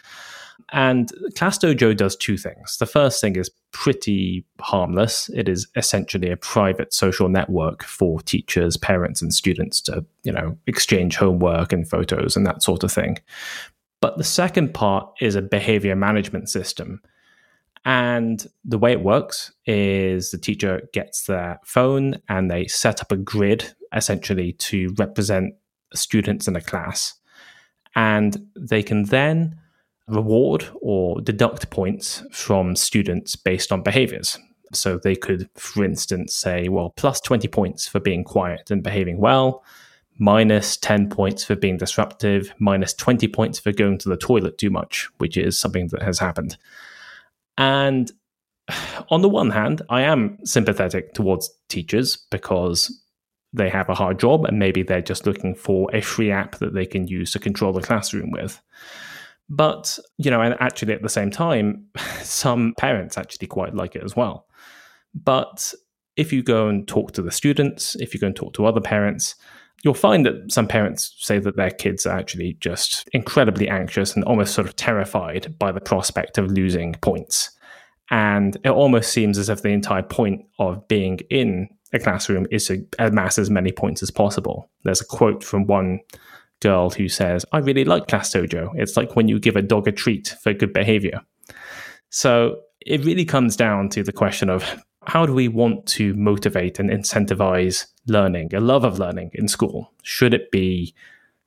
And 0.71 1.11
Class 1.35 1.57
Dojo 1.57 1.95
does 1.95 2.15
two 2.15 2.37
things. 2.37 2.77
The 2.77 2.85
first 2.85 3.21
thing 3.21 3.35
is 3.35 3.49
pretty 3.71 4.45
harmless. 4.59 5.29
It 5.29 5.49
is 5.49 5.67
essentially 5.75 6.29
a 6.29 6.37
private 6.37 6.93
social 6.93 7.27
network 7.27 7.83
for 7.83 8.21
teachers, 8.21 8.77
parents, 8.77 9.21
and 9.21 9.33
students 9.33 9.81
to, 9.81 10.05
you 10.23 10.31
know, 10.31 10.57
exchange 10.67 11.15
homework 11.15 11.73
and 11.73 11.89
photos 11.89 12.35
and 12.35 12.45
that 12.45 12.61
sort 12.61 12.83
of 12.83 12.91
thing. 12.91 13.17
But 14.01 14.17
the 14.17 14.23
second 14.23 14.73
part 14.73 15.09
is 15.21 15.35
a 15.35 15.41
behavior 15.41 15.95
management 15.95 16.49
system 16.49 17.01
and 17.85 18.45
the 18.65 18.77
way 18.77 18.91
it 18.91 19.01
works 19.01 19.51
is 19.65 20.31
the 20.31 20.37
teacher 20.37 20.81
gets 20.93 21.25
their 21.25 21.59
phone 21.65 22.21
and 22.27 22.51
they 22.51 22.67
set 22.67 23.01
up 23.01 23.11
a 23.11 23.17
grid 23.17 23.73
essentially 23.95 24.53
to 24.53 24.93
represent 24.97 25.53
students 25.93 26.47
in 26.47 26.55
a 26.55 26.61
class. 26.61 27.15
And 27.95 28.37
they 28.55 28.83
can 28.83 29.03
then 29.03 29.57
reward 30.07 30.67
or 30.81 31.21
deduct 31.21 31.69
points 31.69 32.23
from 32.31 32.75
students 32.75 33.35
based 33.35 33.71
on 33.71 33.83
behaviors. 33.83 34.37
So 34.73 34.97
they 34.97 35.15
could, 35.15 35.49
for 35.55 35.83
instance, 35.83 36.35
say, 36.35 36.67
well, 36.67 36.91
plus 36.95 37.19
20 37.21 37.47
points 37.47 37.87
for 37.87 37.99
being 37.99 38.23
quiet 38.23 38.69
and 38.69 38.83
behaving 38.83 39.19
well, 39.19 39.63
minus 40.19 40.77
10 40.77 41.09
points 41.09 41.43
for 41.43 41.55
being 41.55 41.77
disruptive, 41.77 42.53
minus 42.59 42.93
20 42.93 43.27
points 43.29 43.57
for 43.57 43.71
going 43.71 43.97
to 43.99 44.09
the 44.09 44.17
toilet 44.17 44.57
too 44.57 44.69
much, 44.69 45.09
which 45.17 45.37
is 45.37 45.59
something 45.59 45.87
that 45.87 46.03
has 46.03 46.19
happened. 46.19 46.57
And 47.59 48.09
on 49.09 49.21
the 49.21 49.29
one 49.29 49.51
hand, 49.51 49.81
I 49.89 50.01
am 50.01 50.37
sympathetic 50.45 51.13
towards 51.13 51.51
teachers 51.67 52.17
because 52.31 53.05
they 53.51 53.69
have 53.69 53.89
a 53.89 53.95
hard 53.95 54.19
job 54.19 54.45
and 54.45 54.57
maybe 54.57 54.81
they're 54.81 55.01
just 55.01 55.25
looking 55.25 55.53
for 55.53 55.93
a 55.93 56.01
free 56.01 56.31
app 56.31 56.55
that 56.59 56.73
they 56.73 56.85
can 56.85 57.07
use 57.07 57.31
to 57.31 57.39
control 57.39 57.73
the 57.73 57.81
classroom 57.81 58.31
with. 58.31 58.61
But, 59.49 59.99
you 60.17 60.31
know, 60.31 60.41
and 60.41 60.55
actually 60.59 60.93
at 60.93 61.01
the 61.01 61.09
same 61.09 61.31
time, 61.31 61.85
some 62.21 62.73
parents 62.77 63.17
actually 63.17 63.47
quite 63.47 63.75
like 63.75 63.95
it 63.95 64.03
as 64.03 64.15
well. 64.15 64.47
But 65.13 65.73
if 66.15 66.31
you 66.31 66.41
go 66.41 66.69
and 66.69 66.87
talk 66.87 67.11
to 67.13 67.21
the 67.21 67.31
students, 67.31 67.95
if 67.95 68.13
you 68.13 68.19
go 68.19 68.27
and 68.27 68.35
talk 68.35 68.53
to 68.53 68.65
other 68.65 68.81
parents, 68.81 69.35
you'll 69.83 69.93
find 69.93 70.25
that 70.25 70.51
some 70.51 70.67
parents 70.67 71.15
say 71.19 71.39
that 71.39 71.55
their 71.55 71.71
kids 71.71 72.05
are 72.05 72.17
actually 72.17 72.57
just 72.59 73.07
incredibly 73.13 73.69
anxious 73.69 74.15
and 74.15 74.23
almost 74.25 74.53
sort 74.53 74.67
of 74.67 74.75
terrified 74.75 75.57
by 75.57 75.71
the 75.71 75.81
prospect 75.81 76.37
of 76.37 76.51
losing 76.51 76.93
points. 76.95 77.51
And 78.11 78.57
it 78.63 78.69
almost 78.69 79.11
seems 79.11 79.37
as 79.37 79.49
if 79.49 79.61
the 79.61 79.69
entire 79.69 80.03
point 80.03 80.45
of 80.57 80.87
being 80.87 81.19
in 81.29 81.69
a 81.93 81.99
classroom 81.99 82.47
is 82.51 82.67
to 82.67 82.85
amass 82.97 83.37
as 83.39 83.49
many 83.49 83.71
points 83.71 84.01
as 84.03 84.11
possible. 84.11 84.69
There's 84.83 85.01
a 85.01 85.05
quote 85.05 85.43
from 85.43 85.67
one 85.67 85.99
girl 86.59 86.89
who 86.89 87.07
says, 87.07 87.45
I 87.51 87.59
really 87.59 87.85
like 87.85 88.07
Class 88.07 88.33
Dojo. 88.33 88.71
It's 88.75 88.97
like 88.97 89.15
when 89.15 89.27
you 89.27 89.39
give 89.39 89.55
a 89.55 89.61
dog 89.61 89.87
a 89.87 89.91
treat 89.91 90.35
for 90.41 90.53
good 90.53 90.73
behavior. 90.73 91.21
So 92.09 92.57
it 92.85 93.05
really 93.05 93.25
comes 93.25 93.55
down 93.55 93.89
to 93.89 94.03
the 94.03 94.11
question 94.11 94.49
of 94.49 94.83
how 95.09 95.25
do 95.25 95.33
we 95.33 95.47
want 95.47 95.85
to 95.87 96.13
motivate 96.13 96.79
and 96.79 96.89
incentivize 96.89 97.87
learning, 98.07 98.53
a 98.53 98.59
love 98.59 98.83
of 98.83 98.99
learning 98.99 99.31
in 99.33 99.47
school? 99.47 99.91
Should 100.03 100.33
it 100.33 100.51
be 100.51 100.93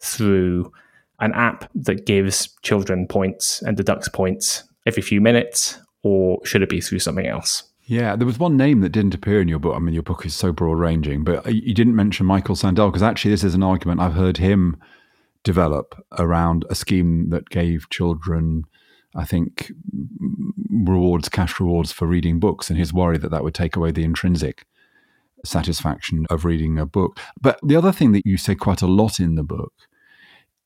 through 0.00 0.72
an 1.20 1.32
app 1.34 1.70
that 1.74 2.04
gives 2.04 2.48
children 2.62 3.06
points 3.06 3.62
and 3.62 3.76
deducts 3.76 4.08
points 4.08 4.64
every 4.84 5.02
few 5.02 5.20
minutes, 5.20 5.78
or 6.02 6.44
should 6.44 6.62
it 6.62 6.68
be 6.68 6.80
through 6.80 6.98
something 6.98 7.26
else? 7.26 7.62
Yeah, 7.84 8.16
there 8.16 8.26
was 8.26 8.38
one 8.38 8.56
name 8.56 8.80
that 8.80 8.90
didn't 8.90 9.14
appear 9.14 9.40
in 9.40 9.48
your 9.48 9.58
book. 9.58 9.76
I 9.76 9.78
mean, 9.78 9.94
your 9.94 10.02
book 10.02 10.26
is 10.26 10.34
so 10.34 10.52
broad 10.52 10.78
ranging, 10.78 11.24
but 11.24 11.52
you 11.52 11.74
didn't 11.74 11.96
mention 11.96 12.26
Michael 12.26 12.56
Sandel 12.56 12.88
because 12.88 13.02
actually, 13.02 13.30
this 13.30 13.44
is 13.44 13.54
an 13.54 13.62
argument 13.62 14.00
I've 14.00 14.14
heard 14.14 14.38
him 14.38 14.76
develop 15.44 16.04
around 16.18 16.64
a 16.70 16.74
scheme 16.74 17.30
that 17.30 17.48
gave 17.50 17.88
children, 17.90 18.64
I 19.14 19.24
think, 19.24 19.72
rewards, 20.70 21.28
cash 21.28 21.60
rewards 21.60 21.92
for 21.92 22.06
reading 22.06 22.40
books, 22.40 22.70
and 22.70 22.78
his 22.78 22.92
worry 22.92 23.18
that 23.18 23.30
that 23.30 23.44
would 23.44 23.54
take 23.54 23.76
away 23.76 23.90
the 23.90 24.04
intrinsic 24.04 24.66
satisfaction 25.44 26.26
of 26.30 26.44
reading 26.44 26.78
a 26.78 26.86
book. 26.86 27.18
But 27.40 27.58
the 27.62 27.76
other 27.76 27.92
thing 27.92 28.12
that 28.12 28.26
you 28.26 28.36
say 28.36 28.54
quite 28.54 28.82
a 28.82 28.86
lot 28.86 29.20
in 29.20 29.34
the 29.34 29.42
book 29.42 29.72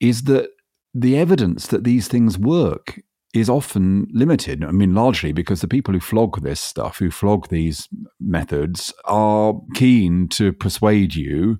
is 0.00 0.24
that 0.24 0.50
the 0.94 1.16
evidence 1.16 1.66
that 1.68 1.84
these 1.84 2.08
things 2.08 2.38
work 2.38 3.00
is 3.36 3.50
often 3.50 4.08
limited. 4.12 4.64
I 4.64 4.72
mean, 4.72 4.94
largely 4.94 5.32
because 5.32 5.60
the 5.60 5.68
people 5.68 5.92
who 5.92 6.00
flog 6.00 6.42
this 6.42 6.60
stuff, 6.60 6.98
who 6.98 7.10
flog 7.10 7.48
these 7.48 7.86
methods, 8.18 8.94
are 9.04 9.54
keen 9.74 10.28
to 10.28 10.52
persuade 10.52 11.14
you. 11.14 11.58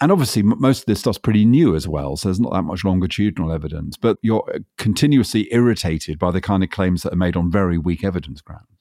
And 0.00 0.10
obviously, 0.10 0.42
most 0.42 0.80
of 0.80 0.86
this 0.86 1.00
stuff's 1.00 1.18
pretty 1.18 1.44
new 1.44 1.76
as 1.76 1.86
well, 1.86 2.16
so 2.16 2.28
there's 2.28 2.40
not 2.40 2.52
that 2.54 2.62
much 2.62 2.82
longitudinal 2.82 3.52
evidence. 3.52 3.96
But 3.98 4.16
you're 4.22 4.44
continuously 4.78 5.48
irritated 5.52 6.18
by 6.18 6.30
the 6.30 6.40
kind 6.40 6.64
of 6.64 6.70
claims 6.70 7.02
that 7.02 7.12
are 7.12 7.16
made 7.16 7.36
on 7.36 7.50
very 7.50 7.76
weak 7.76 8.04
evidence 8.04 8.40
grounds. 8.40 8.71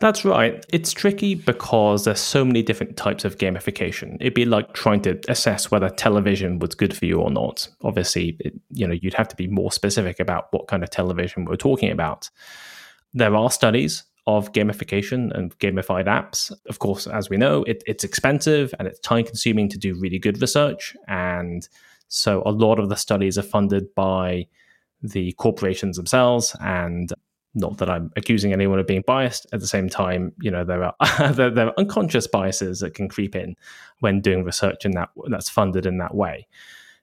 That's 0.00 0.24
right. 0.24 0.64
It's 0.72 0.92
tricky 0.92 1.34
because 1.34 2.04
there's 2.04 2.20
so 2.20 2.44
many 2.44 2.62
different 2.62 2.96
types 2.96 3.24
of 3.24 3.38
gamification. 3.38 4.16
It'd 4.20 4.34
be 4.34 4.44
like 4.44 4.72
trying 4.74 5.02
to 5.02 5.20
assess 5.28 5.70
whether 5.70 5.88
television 5.88 6.58
was 6.58 6.74
good 6.74 6.96
for 6.96 7.06
you 7.06 7.20
or 7.20 7.30
not. 7.30 7.68
Obviously, 7.82 8.36
it, 8.40 8.54
you 8.70 8.86
know, 8.86 8.94
you'd 8.94 9.14
have 9.14 9.28
to 9.28 9.36
be 9.36 9.46
more 9.46 9.72
specific 9.72 10.20
about 10.20 10.48
what 10.50 10.66
kind 10.66 10.82
of 10.82 10.90
television 10.90 11.44
we're 11.44 11.56
talking 11.56 11.90
about. 11.90 12.28
There 13.12 13.34
are 13.34 13.50
studies 13.50 14.04
of 14.26 14.52
gamification 14.52 15.36
and 15.36 15.56
gamified 15.58 16.06
apps. 16.06 16.50
Of 16.68 16.78
course, 16.78 17.06
as 17.06 17.30
we 17.30 17.36
know, 17.36 17.62
it, 17.64 17.82
it's 17.86 18.04
expensive 18.04 18.74
and 18.78 18.88
it's 18.88 19.00
time 19.00 19.24
consuming 19.24 19.68
to 19.68 19.78
do 19.78 19.94
really 19.94 20.18
good 20.18 20.40
research. 20.40 20.96
And 21.06 21.68
so 22.08 22.42
a 22.44 22.50
lot 22.50 22.78
of 22.78 22.88
the 22.88 22.96
studies 22.96 23.38
are 23.38 23.42
funded 23.42 23.94
by 23.94 24.46
the 25.02 25.32
corporations 25.32 25.96
themselves 25.96 26.56
and 26.60 27.12
not 27.54 27.78
that 27.78 27.88
I'm 27.88 28.10
accusing 28.16 28.52
anyone 28.52 28.78
of 28.78 28.86
being 28.86 29.04
biased. 29.06 29.46
At 29.52 29.60
the 29.60 29.66
same 29.66 29.88
time, 29.88 30.32
you 30.40 30.50
know 30.50 30.64
there 30.64 30.84
are 30.84 30.94
there, 31.32 31.50
there, 31.50 31.66
are 31.66 31.74
unconscious 31.78 32.26
biases 32.26 32.80
that 32.80 32.94
can 32.94 33.08
creep 33.08 33.36
in 33.36 33.56
when 34.00 34.20
doing 34.20 34.44
research 34.44 34.84
in 34.84 34.92
that 34.92 35.10
that's 35.28 35.48
funded 35.48 35.86
in 35.86 35.98
that 35.98 36.14
way. 36.14 36.46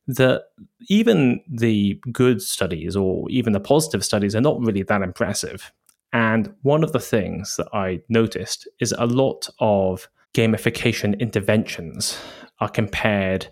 That 0.08 0.44
even 0.90 1.42
the 1.48 2.02
good 2.12 2.42
studies 2.42 2.96
or 2.96 3.30
even 3.30 3.54
the 3.54 3.60
positive 3.60 4.04
studies 4.04 4.36
are 4.36 4.42
not 4.42 4.60
really 4.60 4.84
that 4.84 5.02
impressive. 5.02 5.72
And 6.14 6.54
one 6.64 6.84
of 6.84 6.92
the 6.92 7.00
things 7.00 7.56
that 7.56 7.70
I 7.74 8.02
noticed 8.10 8.68
is 8.80 8.94
a 8.98 9.06
lot 9.06 9.48
of 9.60 10.10
gamification 10.34 11.18
interventions 11.20 12.20
are 12.60 12.70
compared 12.70 13.48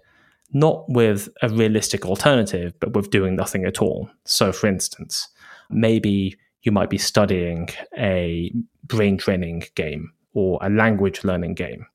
not 0.52 0.90
with 0.90 1.30
a 1.42 1.50
realistic 1.50 2.06
alternative, 2.06 2.74
but 2.80 2.94
with 2.94 3.12
doing 3.12 3.36
nothing 3.36 3.66
at 3.66 3.82
all. 3.82 4.10
So, 4.26 4.52
for 4.52 4.68
instance, 4.68 5.28
maybe 5.70 6.38
you 6.64 6.72
might 6.72 6.90
be 6.90 6.98
studying 6.98 7.70
a 7.98 8.52
brain 8.84 9.18
training 9.18 9.64
game 9.76 10.12
or 10.34 10.60
a 10.62 10.70
language 10.70 11.24
learning 11.24 11.54
game. 11.54 11.86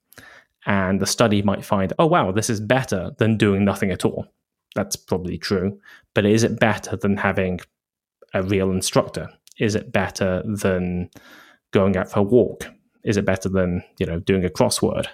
And 0.66 1.00
the 1.00 1.06
study 1.06 1.42
might 1.42 1.64
find, 1.64 1.92
oh, 1.98 2.06
wow, 2.06 2.32
this 2.32 2.48
is 2.48 2.60
better 2.60 3.12
than 3.18 3.36
doing 3.36 3.64
nothing 3.64 3.90
at 3.90 4.04
all. 4.04 4.26
That's 4.74 4.96
probably 4.96 5.36
true. 5.36 5.78
But 6.14 6.24
is 6.24 6.42
it 6.42 6.58
better 6.58 6.96
than 6.96 7.16
having 7.18 7.60
a 8.32 8.42
real 8.42 8.70
instructor? 8.70 9.28
Is 9.58 9.74
it 9.74 9.92
better 9.92 10.42
than 10.44 11.10
going 11.72 11.96
out 11.96 12.10
for 12.10 12.20
a 12.20 12.22
walk? 12.22 12.66
Is 13.04 13.16
it 13.16 13.26
better 13.26 13.48
than, 13.48 13.84
you 13.98 14.06
know, 14.06 14.20
doing 14.20 14.44
a 14.44 14.48
crossword? 14.48 15.06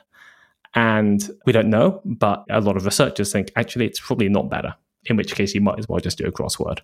And 0.74 1.28
we 1.46 1.52
don't 1.52 1.68
know, 1.68 2.00
but 2.04 2.44
a 2.48 2.60
lot 2.60 2.76
of 2.76 2.84
researchers 2.84 3.32
think 3.32 3.50
actually 3.56 3.86
it's 3.86 3.98
probably 3.98 4.28
not 4.28 4.48
better, 4.48 4.76
in 5.06 5.16
which 5.16 5.34
case 5.34 5.52
you 5.52 5.60
might 5.60 5.80
as 5.80 5.88
well 5.88 5.98
just 5.98 6.18
do 6.18 6.26
a 6.26 6.32
crossword. 6.32 6.80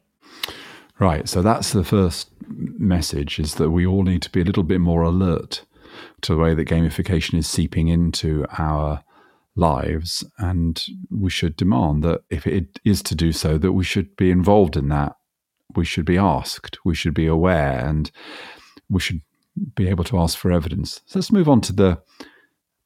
Right. 0.98 1.28
So 1.28 1.42
that's 1.42 1.72
the 1.72 1.84
first 1.84 2.30
message 2.48 3.38
is 3.38 3.56
that 3.56 3.70
we 3.70 3.86
all 3.86 4.02
need 4.02 4.22
to 4.22 4.30
be 4.30 4.40
a 4.40 4.44
little 4.44 4.62
bit 4.62 4.80
more 4.80 5.02
alert 5.02 5.64
to 6.22 6.34
the 6.34 6.40
way 6.40 6.54
that 6.54 6.68
gamification 6.68 7.38
is 7.38 7.46
seeping 7.46 7.88
into 7.88 8.46
our 8.58 9.04
lives. 9.54 10.24
And 10.38 10.82
we 11.10 11.30
should 11.30 11.56
demand 11.56 12.02
that 12.04 12.22
if 12.30 12.46
it 12.46 12.80
is 12.84 13.02
to 13.04 13.14
do 13.14 13.32
so, 13.32 13.58
that 13.58 13.72
we 13.72 13.84
should 13.84 14.16
be 14.16 14.30
involved 14.30 14.76
in 14.76 14.88
that. 14.88 15.16
We 15.74 15.84
should 15.84 16.06
be 16.06 16.16
asked, 16.16 16.78
we 16.84 16.94
should 16.94 17.12
be 17.12 17.26
aware, 17.26 17.84
and 17.84 18.10
we 18.88 19.00
should 19.00 19.20
be 19.74 19.88
able 19.88 20.04
to 20.04 20.18
ask 20.18 20.38
for 20.38 20.52
evidence. 20.52 21.00
So 21.06 21.18
let's 21.18 21.32
move 21.32 21.48
on 21.48 21.60
to 21.62 21.72
the 21.72 22.00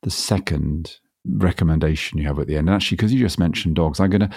the 0.03 0.11
second 0.11 0.97
recommendation 1.27 2.19
you 2.19 2.27
have 2.27 2.39
at 2.39 2.47
the 2.47 2.57
end. 2.57 2.71
Actually, 2.71 2.97
because 2.97 3.13
you 3.13 3.21
just 3.21 3.39
mentioned 3.39 3.77
dogs, 3.77 4.01
I'm 4.01 4.11
going 4.11 4.23
to 4.23 4.31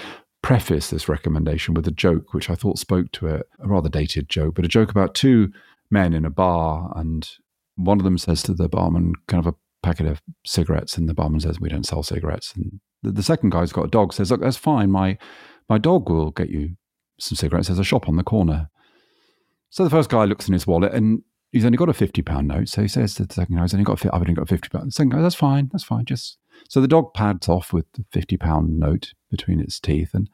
preface 0.44 0.90
this 0.90 1.10
recommendation 1.10 1.74
with 1.74 1.88
a 1.88 1.92
joke 1.92 2.34
which 2.34 2.50
I 2.50 2.56
thought 2.56 2.78
spoke 2.78 3.12
to 3.14 3.28
it, 3.28 3.48
a 3.60 3.68
rather 3.68 3.90
dated 3.90 4.30
joke, 4.30 4.54
but 4.54 4.66
a 4.66 4.68
joke 4.68 4.92
about 4.92 5.16
two 5.16 5.52
men 5.90 6.14
in 6.14 6.26
a 6.26 6.30
bar, 6.30 6.94
and 6.96 7.28
one 7.76 8.00
of 8.00 8.04
them 8.04 8.20
says 8.20 8.44
to 8.44 8.54
the 8.54 8.70
barman, 8.70 9.14
kind 9.28 9.44
of 9.44 9.54
a 9.54 9.58
packet 9.82 10.06
of 10.06 10.22
cigarettes, 10.46 10.98
and 10.98 11.10
the 11.10 11.14
barman 11.14 11.40
says, 11.40 11.60
"We 11.60 11.70
don't 11.70 11.86
sell 11.86 12.04
cigarettes." 12.04 12.54
And 12.56 12.80
the, 13.02 13.12
the 13.12 13.24
second 13.24 13.52
guy's 13.52 13.74
got 13.74 13.86
a 13.86 13.90
dog, 13.90 14.14
says, 14.14 14.30
"Look, 14.30 14.42
that's 14.42 14.58
fine. 14.58 14.92
My 14.92 15.18
my 15.70 15.78
dog 15.78 16.10
will 16.10 16.32
get 16.32 16.50
you 16.50 16.76
some 17.20 17.36
cigarettes. 17.38 17.68
There's 17.68 17.80
a 17.80 17.84
shop 17.84 18.08
on 18.08 18.18
the 18.18 18.24
corner." 18.24 18.70
So 19.70 19.84
the 19.84 19.90
first 19.90 20.10
guy 20.10 20.26
looks 20.26 20.48
in 20.48 20.54
his 20.54 20.68
wallet 20.68 20.94
and 20.94 21.24
he's 21.54 21.64
only 21.64 21.78
got 21.78 21.88
a 21.88 21.94
fifty 21.94 22.22
pound 22.22 22.50
note. 22.50 22.68
So 22.68 22.82
he 22.82 22.90
says 22.90 23.16
to 23.16 23.26
the 23.26 23.34
second 23.34 23.56
guy, 23.56 23.64
"I've 23.64 23.74
only 23.74 23.86
got 23.86 24.06
I've 24.08 24.22
only 24.22 24.34
got 24.34 24.50
fifty 24.50 24.68
pound." 24.68 24.88
The 24.88 24.92
second 24.92 25.12
guy, 25.12 25.22
"That's 25.22 25.36
fine. 25.36 25.70
That's 25.72 25.86
fine. 25.86 26.04
Just 26.04 26.38
so 26.68 26.82
the 26.82 26.88
dog 26.88 27.14
pads 27.14 27.48
off 27.48 27.72
with 27.72 27.86
the 27.94 28.04
fifty 28.12 28.36
pound 28.36 28.78
note 28.78 29.14
between 29.32 29.62
its 29.62 29.80
teeth, 29.80 30.14
and 30.14 30.30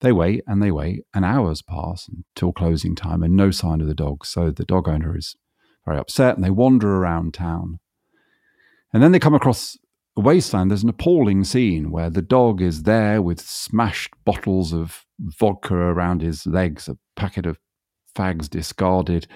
they 0.00 0.12
wait 0.12 0.42
and 0.46 0.62
they 0.62 0.70
wait, 0.70 1.04
and 1.14 1.24
hours 1.24 1.62
pass 1.62 2.08
until 2.08 2.52
closing 2.52 2.94
time, 2.94 3.22
and 3.22 3.34
no 3.34 3.50
sign 3.50 3.80
of 3.80 3.86
the 3.86 3.94
dog. 3.94 4.26
So 4.26 4.50
the 4.50 4.64
dog 4.64 4.88
owner 4.88 5.16
is 5.16 5.36
very 5.86 5.98
upset, 5.98 6.34
and 6.34 6.44
they 6.44 6.50
wander 6.50 6.96
around 6.96 7.34
town, 7.34 7.78
and 8.92 9.02
then 9.02 9.12
they 9.12 9.18
come 9.18 9.34
across 9.34 9.78
a 10.16 10.20
wasteland. 10.20 10.70
There's 10.70 10.82
an 10.82 10.88
appalling 10.88 11.44
scene 11.44 11.90
where 11.90 12.10
the 12.10 12.22
dog 12.22 12.60
is 12.60 12.82
there 12.82 13.22
with 13.22 13.40
smashed 13.40 14.14
bottles 14.24 14.72
of 14.72 15.04
vodka 15.18 15.74
around 15.74 16.22
his 16.22 16.46
legs, 16.46 16.88
a 16.88 16.96
packet 17.16 17.46
of 17.46 17.58
fags 18.14 18.48
discarded, 18.48 19.26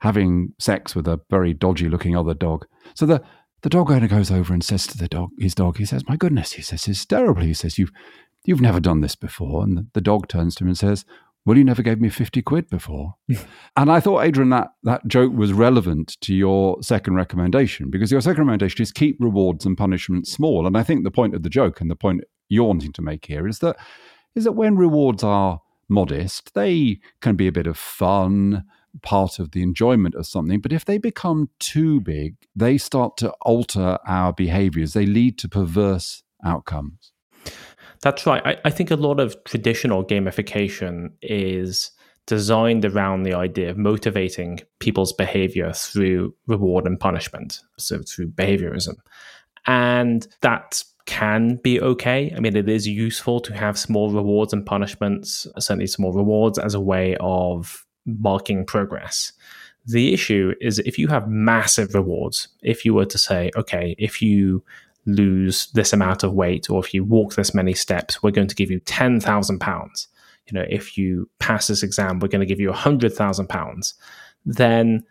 having 0.00 0.52
sex 0.58 0.94
with 0.94 1.06
a 1.08 1.20
very 1.30 1.54
dodgy 1.54 1.88
looking 1.88 2.16
other 2.16 2.34
dog. 2.34 2.66
So 2.94 3.06
the 3.06 3.22
the 3.62 3.70
dog 3.70 3.90
owner 3.90 4.06
goes 4.06 4.30
over 4.30 4.52
and 4.52 4.62
says 4.62 4.86
to 4.88 4.98
the 4.98 5.08
dog, 5.08 5.30
his 5.38 5.54
dog, 5.54 5.78
he 5.78 5.84
says, 5.84 6.06
"My 6.08 6.16
goodness," 6.16 6.52
he 6.52 6.62
says, 6.62 6.86
"it's 6.86 7.04
terrible." 7.04 7.42
He 7.42 7.54
says, 7.54 7.78
"You've 7.78 7.92
you've 8.44 8.60
never 8.60 8.80
done 8.80 9.00
this 9.00 9.16
before." 9.16 9.62
And 9.64 9.76
the, 9.76 9.86
the 9.94 10.00
dog 10.00 10.28
turns 10.28 10.54
to 10.56 10.64
him 10.64 10.68
and 10.68 10.78
says, 10.78 11.04
"Well, 11.44 11.56
you 11.56 11.64
never 11.64 11.82
gave 11.82 12.00
me 12.00 12.08
fifty 12.08 12.42
quid 12.42 12.68
before." 12.68 13.14
Hmm. 13.28 13.42
and 13.76 13.90
I 13.90 14.00
thought, 14.00 14.22
Adrian, 14.22 14.50
that 14.50 14.68
that 14.84 15.06
joke 15.08 15.32
was 15.34 15.52
relevant 15.52 16.16
to 16.20 16.34
your 16.34 16.82
second 16.82 17.14
recommendation 17.14 17.90
because 17.90 18.12
your 18.12 18.20
second 18.20 18.42
recommendation 18.42 18.82
is 18.82 18.92
keep 18.92 19.16
rewards 19.18 19.66
and 19.66 19.76
punishments 19.76 20.30
small. 20.30 20.66
And 20.66 20.76
I 20.76 20.82
think 20.82 21.02
the 21.02 21.10
point 21.10 21.34
of 21.34 21.42
the 21.42 21.50
joke 21.50 21.80
and 21.80 21.90
the 21.90 21.96
point 21.96 22.22
you're 22.48 22.64
wanting 22.64 22.92
to 22.92 23.02
make 23.02 23.26
here 23.26 23.48
is 23.48 23.58
that 23.60 23.76
is 24.34 24.44
that 24.44 24.52
when 24.52 24.76
rewards 24.76 25.24
are 25.24 25.60
modest, 25.88 26.54
they 26.54 27.00
can 27.20 27.36
be 27.36 27.46
a 27.46 27.52
bit 27.52 27.66
of 27.66 27.76
fun 27.76 28.64
part 29.02 29.38
of 29.38 29.52
the 29.52 29.62
enjoyment 29.62 30.14
of 30.14 30.26
something. 30.26 30.60
But 30.60 30.72
if 30.72 30.84
they 30.84 30.98
become 30.98 31.50
too 31.58 32.00
big, 32.00 32.36
they 32.54 32.78
start 32.78 33.16
to 33.18 33.30
alter 33.42 33.98
our 34.06 34.32
behaviors. 34.32 34.92
They 34.92 35.06
lead 35.06 35.38
to 35.38 35.48
perverse 35.48 36.22
outcomes. 36.44 37.12
That's 38.02 38.26
right. 38.26 38.42
I, 38.44 38.56
I 38.64 38.70
think 38.70 38.90
a 38.90 38.96
lot 38.96 39.20
of 39.20 39.36
traditional 39.44 40.04
gamification 40.04 41.10
is 41.22 41.90
designed 42.26 42.84
around 42.84 43.22
the 43.22 43.34
idea 43.34 43.70
of 43.70 43.78
motivating 43.78 44.60
people's 44.80 45.12
behavior 45.12 45.72
through 45.72 46.34
reward 46.46 46.86
and 46.86 46.98
punishment, 46.98 47.60
so 47.78 48.00
through 48.02 48.28
behaviorism. 48.28 48.94
And 49.66 50.26
that 50.42 50.82
can 51.06 51.56
be 51.62 51.80
okay. 51.80 52.32
I 52.36 52.40
mean, 52.40 52.56
it 52.56 52.68
is 52.68 52.86
useful 52.86 53.40
to 53.40 53.54
have 53.54 53.78
small 53.78 54.10
rewards 54.10 54.52
and 54.52 54.66
punishments, 54.66 55.46
certainly 55.58 55.86
small 55.86 56.12
rewards 56.12 56.58
as 56.58 56.74
a 56.74 56.80
way 56.80 57.16
of 57.20 57.86
marking 58.04 58.66
progress. 58.66 59.32
The 59.86 60.12
issue 60.12 60.52
is 60.60 60.80
if 60.80 60.98
you 60.98 61.08
have 61.08 61.28
massive 61.28 61.94
rewards, 61.94 62.48
if 62.62 62.84
you 62.84 62.92
were 62.92 63.06
to 63.06 63.18
say, 63.18 63.50
okay, 63.56 63.94
if 63.98 64.20
you 64.20 64.64
lose 65.06 65.68
this 65.74 65.92
amount 65.92 66.24
of 66.24 66.34
weight 66.34 66.68
or 66.68 66.84
if 66.84 66.92
you 66.92 67.04
walk 67.04 67.34
this 67.34 67.54
many 67.54 67.72
steps, 67.72 68.22
we're 68.22 68.32
going 68.32 68.48
to 68.48 68.54
give 68.56 68.70
you 68.70 68.80
£10,000. 68.80 70.06
You 70.46 70.58
know, 70.58 70.66
if 70.68 70.98
you 70.98 71.30
pass 71.38 71.68
this 71.68 71.84
exam, 71.84 72.18
we're 72.18 72.28
going 72.28 72.40
to 72.40 72.46
give 72.46 72.60
you 72.60 72.70
£100,000. 72.70 73.94
Then 74.44 75.04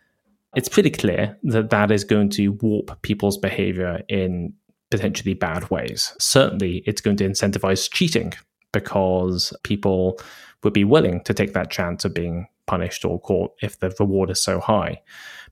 it's 0.54 0.68
pretty 0.68 0.90
clear 0.90 1.38
that 1.44 1.70
that 1.70 1.90
is 1.90 2.04
going 2.04 2.30
to 2.30 2.52
warp 2.60 3.00
people's 3.02 3.38
behavior 3.38 4.02
in 4.08 4.52
potentially 4.90 5.34
bad 5.34 5.70
ways. 5.70 6.14
Certainly, 6.18 6.82
it's 6.86 7.00
going 7.00 7.16
to 7.18 7.28
incentivize 7.28 7.90
cheating 7.90 8.32
because 8.72 9.52
people 9.62 10.18
would 10.62 10.72
be 10.72 10.84
willing 10.84 11.22
to 11.24 11.34
take 11.34 11.52
that 11.54 11.70
chance 11.70 12.04
of 12.04 12.14
being 12.14 12.46
punished 12.66 13.04
or 13.04 13.20
caught 13.20 13.52
if 13.62 13.78
the 13.78 13.94
reward 13.98 14.30
is 14.30 14.40
so 14.40 14.60
high. 14.60 15.00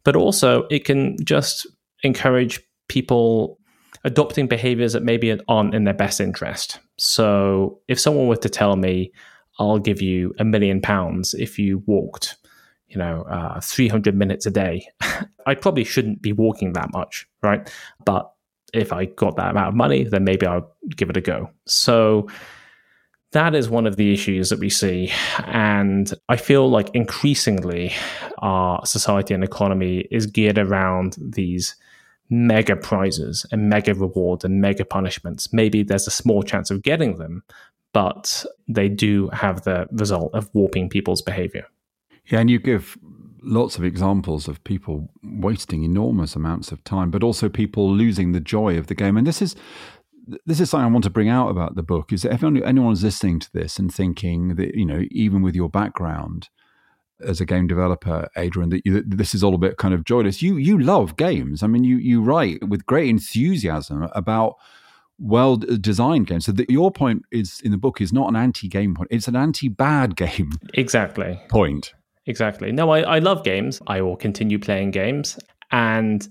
But 0.04 0.16
also, 0.16 0.66
it 0.70 0.84
can 0.84 1.16
just 1.24 1.66
encourage 2.02 2.60
people 2.88 3.58
adopting 4.04 4.46
behaviors 4.46 4.92
that 4.92 5.02
maybe 5.02 5.38
aren't 5.48 5.74
in 5.74 5.84
their 5.84 5.94
best 5.94 6.20
interest. 6.20 6.78
So, 6.98 7.80
if 7.88 7.98
someone 7.98 8.28
were 8.28 8.36
to 8.36 8.48
tell 8.48 8.76
me, 8.76 9.12
I'll 9.58 9.78
give 9.78 10.02
you 10.02 10.34
a 10.38 10.44
million 10.44 10.80
pounds 10.80 11.34
if 11.34 11.58
you 11.58 11.82
walked, 11.86 12.36
you 12.88 12.98
know, 12.98 13.22
uh, 13.22 13.60
300 13.60 14.14
minutes 14.16 14.46
a 14.46 14.50
day, 14.50 14.86
I 15.46 15.54
probably 15.54 15.84
shouldn't 15.84 16.22
be 16.22 16.32
walking 16.32 16.72
that 16.72 16.92
much, 16.92 17.26
right? 17.42 17.72
But 18.04 18.30
if 18.74 18.92
I 18.92 19.06
got 19.06 19.36
that 19.36 19.50
amount 19.50 19.68
of 19.68 19.74
money, 19.74 20.04
then 20.04 20.24
maybe 20.24 20.46
I'll 20.46 20.70
give 20.96 21.10
it 21.10 21.16
a 21.16 21.20
go. 21.20 21.50
So, 21.66 22.28
that 23.34 23.54
is 23.54 23.68
one 23.68 23.86
of 23.86 23.96
the 23.96 24.12
issues 24.12 24.48
that 24.48 24.60
we 24.60 24.70
see. 24.70 25.12
And 25.46 26.12
I 26.28 26.36
feel 26.36 26.70
like 26.70 26.94
increasingly 26.94 27.92
our 28.38 28.84
society 28.86 29.34
and 29.34 29.42
economy 29.42 30.06
is 30.10 30.26
geared 30.26 30.56
around 30.56 31.16
these 31.18 31.74
mega 32.30 32.76
prizes 32.76 33.44
and 33.50 33.68
mega 33.68 33.92
rewards 33.92 34.44
and 34.44 34.60
mega 34.60 34.84
punishments. 34.84 35.52
Maybe 35.52 35.82
there's 35.82 36.06
a 36.06 36.12
small 36.12 36.42
chance 36.42 36.70
of 36.70 36.82
getting 36.82 37.18
them, 37.18 37.42
but 37.92 38.46
they 38.68 38.88
do 38.88 39.28
have 39.32 39.62
the 39.62 39.86
result 39.90 40.32
of 40.32 40.48
warping 40.54 40.88
people's 40.88 41.20
behavior. 41.20 41.66
Yeah, 42.26 42.40
and 42.40 42.48
you 42.48 42.58
give 42.58 42.96
lots 43.44 43.76
of 43.76 43.84
examples 43.84 44.48
of 44.48 44.62
people 44.64 45.10
wasting 45.22 45.82
enormous 45.82 46.34
amounts 46.34 46.72
of 46.72 46.82
time, 46.84 47.10
but 47.10 47.22
also 47.22 47.48
people 47.48 47.90
losing 47.90 48.32
the 48.32 48.40
joy 48.40 48.78
of 48.78 48.86
the 48.86 48.94
game. 48.94 49.16
And 49.16 49.26
this 49.26 49.42
is 49.42 49.54
this 50.46 50.58
is 50.58 50.70
something 50.70 50.86
I 50.86 50.90
want 50.90 51.04
to 51.04 51.10
bring 51.10 51.28
out 51.28 51.50
about 51.50 51.76
the 51.76 51.82
book 51.82 52.12
is 52.12 52.22
that 52.22 52.32
if 52.32 52.42
anyone's 52.42 53.04
listening 53.04 53.40
to 53.40 53.52
this 53.52 53.78
and 53.78 53.92
thinking 53.92 54.56
that, 54.56 54.74
you 54.74 54.86
know, 54.86 55.02
even 55.10 55.42
with 55.42 55.54
your 55.54 55.68
background 55.68 56.48
as 57.20 57.40
a 57.40 57.44
game 57.44 57.66
developer, 57.66 58.28
Adrian, 58.36 58.70
that, 58.70 58.82
you, 58.86 58.94
that 58.94 59.18
this 59.18 59.34
is 59.34 59.44
all 59.44 59.54
a 59.54 59.58
bit 59.58 59.76
kind 59.76 59.94
of 59.94 60.04
joyless. 60.04 60.42
You 60.42 60.56
you 60.56 60.78
love 60.78 61.16
games. 61.16 61.62
I 61.62 61.66
mean, 61.66 61.84
you 61.84 61.96
you 61.96 62.22
write 62.22 62.66
with 62.68 62.86
great 62.86 63.08
enthusiasm 63.08 64.08
about 64.12 64.54
well 65.18 65.56
designed 65.56 66.26
games. 66.26 66.46
So 66.46 66.52
the, 66.52 66.66
your 66.68 66.90
point 66.90 67.22
is 67.30 67.60
in 67.60 67.70
the 67.70 67.78
book 67.78 68.00
is 68.00 68.12
not 68.12 68.28
an 68.28 68.36
anti 68.36 68.68
game 68.68 68.94
point; 68.94 69.08
it's 69.10 69.28
an 69.28 69.36
anti 69.36 69.68
bad 69.68 70.16
game. 70.24 70.52
Exactly. 70.72 71.40
Point. 71.48 71.94
Exactly. 72.26 72.72
No, 72.72 72.90
I, 72.90 73.00
I 73.00 73.18
love 73.18 73.44
games. 73.44 73.80
I 73.86 74.00
will 74.00 74.16
continue 74.16 74.58
playing 74.58 74.92
games, 74.92 75.38
and 75.70 76.26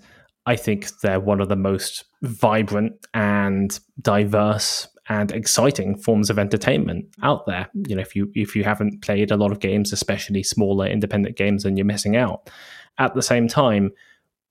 I 0.45 0.55
think 0.55 0.89
they're 1.01 1.19
one 1.19 1.39
of 1.39 1.49
the 1.49 1.55
most 1.55 2.05
vibrant 2.23 2.93
and 3.13 3.79
diverse 4.01 4.87
and 5.09 5.31
exciting 5.31 5.97
forms 5.97 6.29
of 6.29 6.39
entertainment 6.39 7.05
out 7.21 7.45
there. 7.45 7.69
You 7.87 7.95
know, 7.95 8.01
if 8.01 8.15
you 8.15 8.31
if 8.33 8.55
you 8.55 8.63
haven't 8.63 9.01
played 9.01 9.31
a 9.31 9.37
lot 9.37 9.51
of 9.51 9.59
games, 9.59 9.93
especially 9.93 10.43
smaller 10.43 10.87
independent 10.87 11.37
games, 11.37 11.63
then 11.63 11.77
you're 11.77 11.85
missing 11.85 12.15
out. 12.15 12.49
At 12.97 13.13
the 13.13 13.21
same 13.21 13.47
time, 13.47 13.91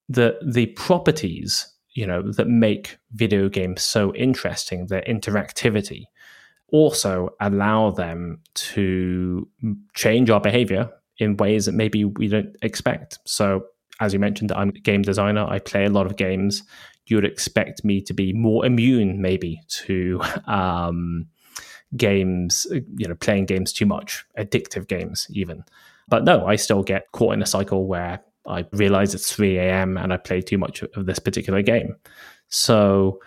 the 0.09 0.39
the 0.47 0.67
properties 0.67 1.69
you 1.95 2.07
know 2.07 2.23
that 2.33 2.49
make 2.49 2.99
video 3.13 3.49
games 3.49 3.83
so 3.83 4.15
interesting, 4.15 4.87
their 4.87 5.03
interactivity, 5.03 6.05
also 6.71 7.31
allow 7.41 7.91
them 7.91 8.41
to 8.55 9.49
change 9.95 10.31
our 10.31 10.41
behavior 10.41 10.91
in 11.19 11.37
ways 11.37 11.67
that 11.67 11.73
maybe 11.73 12.05
we 12.05 12.29
don't 12.29 12.57
expect. 12.63 13.19
So 13.25 13.65
as 14.01 14.13
you 14.13 14.19
mentioned, 14.19 14.53
I'm 14.53 14.71
a 14.71 14.73
game 14.73 15.03
designer. 15.03 15.47
I 15.47 15.59
play 15.59 15.85
a 15.85 15.91
lot 15.91 16.07
of 16.07 16.17
games. 16.17 16.63
You 17.07 17.17
would 17.17 17.25
expect 17.25 17.85
me 17.85 18.01
to 18.03 18.15
be 18.15 18.33
more 18.33 18.65
immune, 18.65 19.21
maybe, 19.21 19.61
to 19.85 20.21
um, 20.47 21.27
games, 21.97 22.67
you 22.71 23.07
know, 23.07 23.15
playing 23.15 23.47
games 23.47 23.73
too 23.73 23.87
much, 23.87 24.25
addictive 24.39 24.89
games, 24.89 25.27
even. 25.31 25.65
But 26.09 26.25
no, 26.25 26.47
I 26.47 26.57
still 26.57 26.83
get 26.83 27.11
caught 27.13 27.35
in 27.35 27.43
a 27.43 27.47
cycle 27.47 27.87
where 27.87 28.21
I 28.47 28.67
realize 28.73 29.15
it's 29.15 29.33
3 29.33 29.59
a.m. 29.59 29.97
and 29.97 30.13
I 30.13 30.17
play 30.17 30.41
too 30.41 30.59
much 30.59 30.83
of 30.83 31.07
this 31.07 31.19
particular 31.19 31.63
game. 31.63 31.97
So 32.49 33.21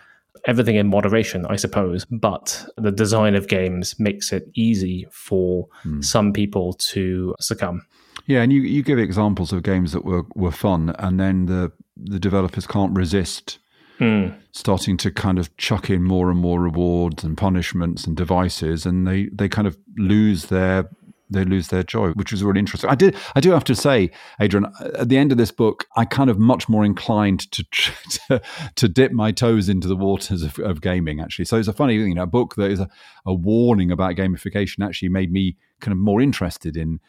everything 0.46 0.76
in 0.76 0.88
moderation, 0.88 1.46
I 1.46 1.56
suppose. 1.56 2.04
But 2.04 2.66
the 2.76 2.92
design 2.92 3.34
of 3.34 3.48
games 3.48 3.98
makes 3.98 4.32
it 4.32 4.48
easy 4.54 5.06
for 5.10 5.68
mm. 5.84 6.04
some 6.04 6.32
people 6.32 6.74
to 6.74 7.34
succumb. 7.40 7.86
Yeah, 8.26 8.42
and 8.42 8.52
you, 8.52 8.62
you 8.62 8.82
give 8.82 8.98
examples 8.98 9.52
of 9.52 9.62
games 9.62 9.92
that 9.92 10.04
were, 10.04 10.24
were 10.34 10.50
fun, 10.50 10.94
and 10.98 11.20
then 11.20 11.46
the 11.46 11.72
the 11.96 12.18
developers 12.18 12.66
can't 12.66 12.94
resist 12.94 13.58
mm. 13.98 14.34
starting 14.52 14.96
to 14.98 15.10
kind 15.10 15.38
of 15.38 15.54
chuck 15.56 15.90
in 15.90 16.02
more 16.02 16.30
and 16.30 16.38
more 16.38 16.60
rewards 16.60 17.24
and 17.24 17.36
punishments 17.36 18.06
and 18.06 18.16
devices, 18.16 18.86
and 18.86 19.06
they, 19.06 19.26
they 19.32 19.48
kind 19.48 19.66
of 19.66 19.78
lose 19.96 20.46
their 20.46 20.88
they 21.28 21.44
lose 21.44 21.68
their 21.68 21.82
joy, 21.82 22.10
which 22.10 22.32
was 22.32 22.42
really 22.44 22.60
interesting. 22.60 22.90
I 22.90 22.94
did 22.94 23.16
I 23.34 23.40
do 23.40 23.50
have 23.50 23.64
to 23.64 23.74
say, 23.74 24.10
Adrian, 24.40 24.66
at 24.80 25.08
the 25.08 25.18
end 25.18 25.32
of 25.32 25.38
this 25.38 25.50
book, 25.50 25.86
I 25.96 26.04
kind 26.04 26.30
of 26.30 26.38
much 26.38 26.68
more 26.68 26.84
inclined 26.84 27.50
to 27.52 27.64
to, 28.28 28.42
to 28.74 28.88
dip 28.88 29.12
my 29.12 29.32
toes 29.32 29.68
into 29.68 29.88
the 29.88 29.96
waters 29.96 30.42
of, 30.42 30.58
of, 30.58 30.80
gaming. 30.80 31.20
Actually, 31.20 31.46
so 31.46 31.56
it's 31.56 31.68
a 31.68 31.72
funny 31.72 31.94
you 31.94 32.14
know 32.14 32.22
a 32.22 32.26
book 32.26 32.54
that 32.56 32.70
is 32.70 32.80
a, 32.80 32.88
a 33.24 33.34
warning 33.34 33.90
about 33.90 34.14
gamification 34.14 34.84
actually 34.84 35.08
made 35.08 35.32
me 35.32 35.56
kind 35.80 35.92
of 35.92 35.98
more 35.98 36.20
interested 36.20 36.76
in 36.76 37.00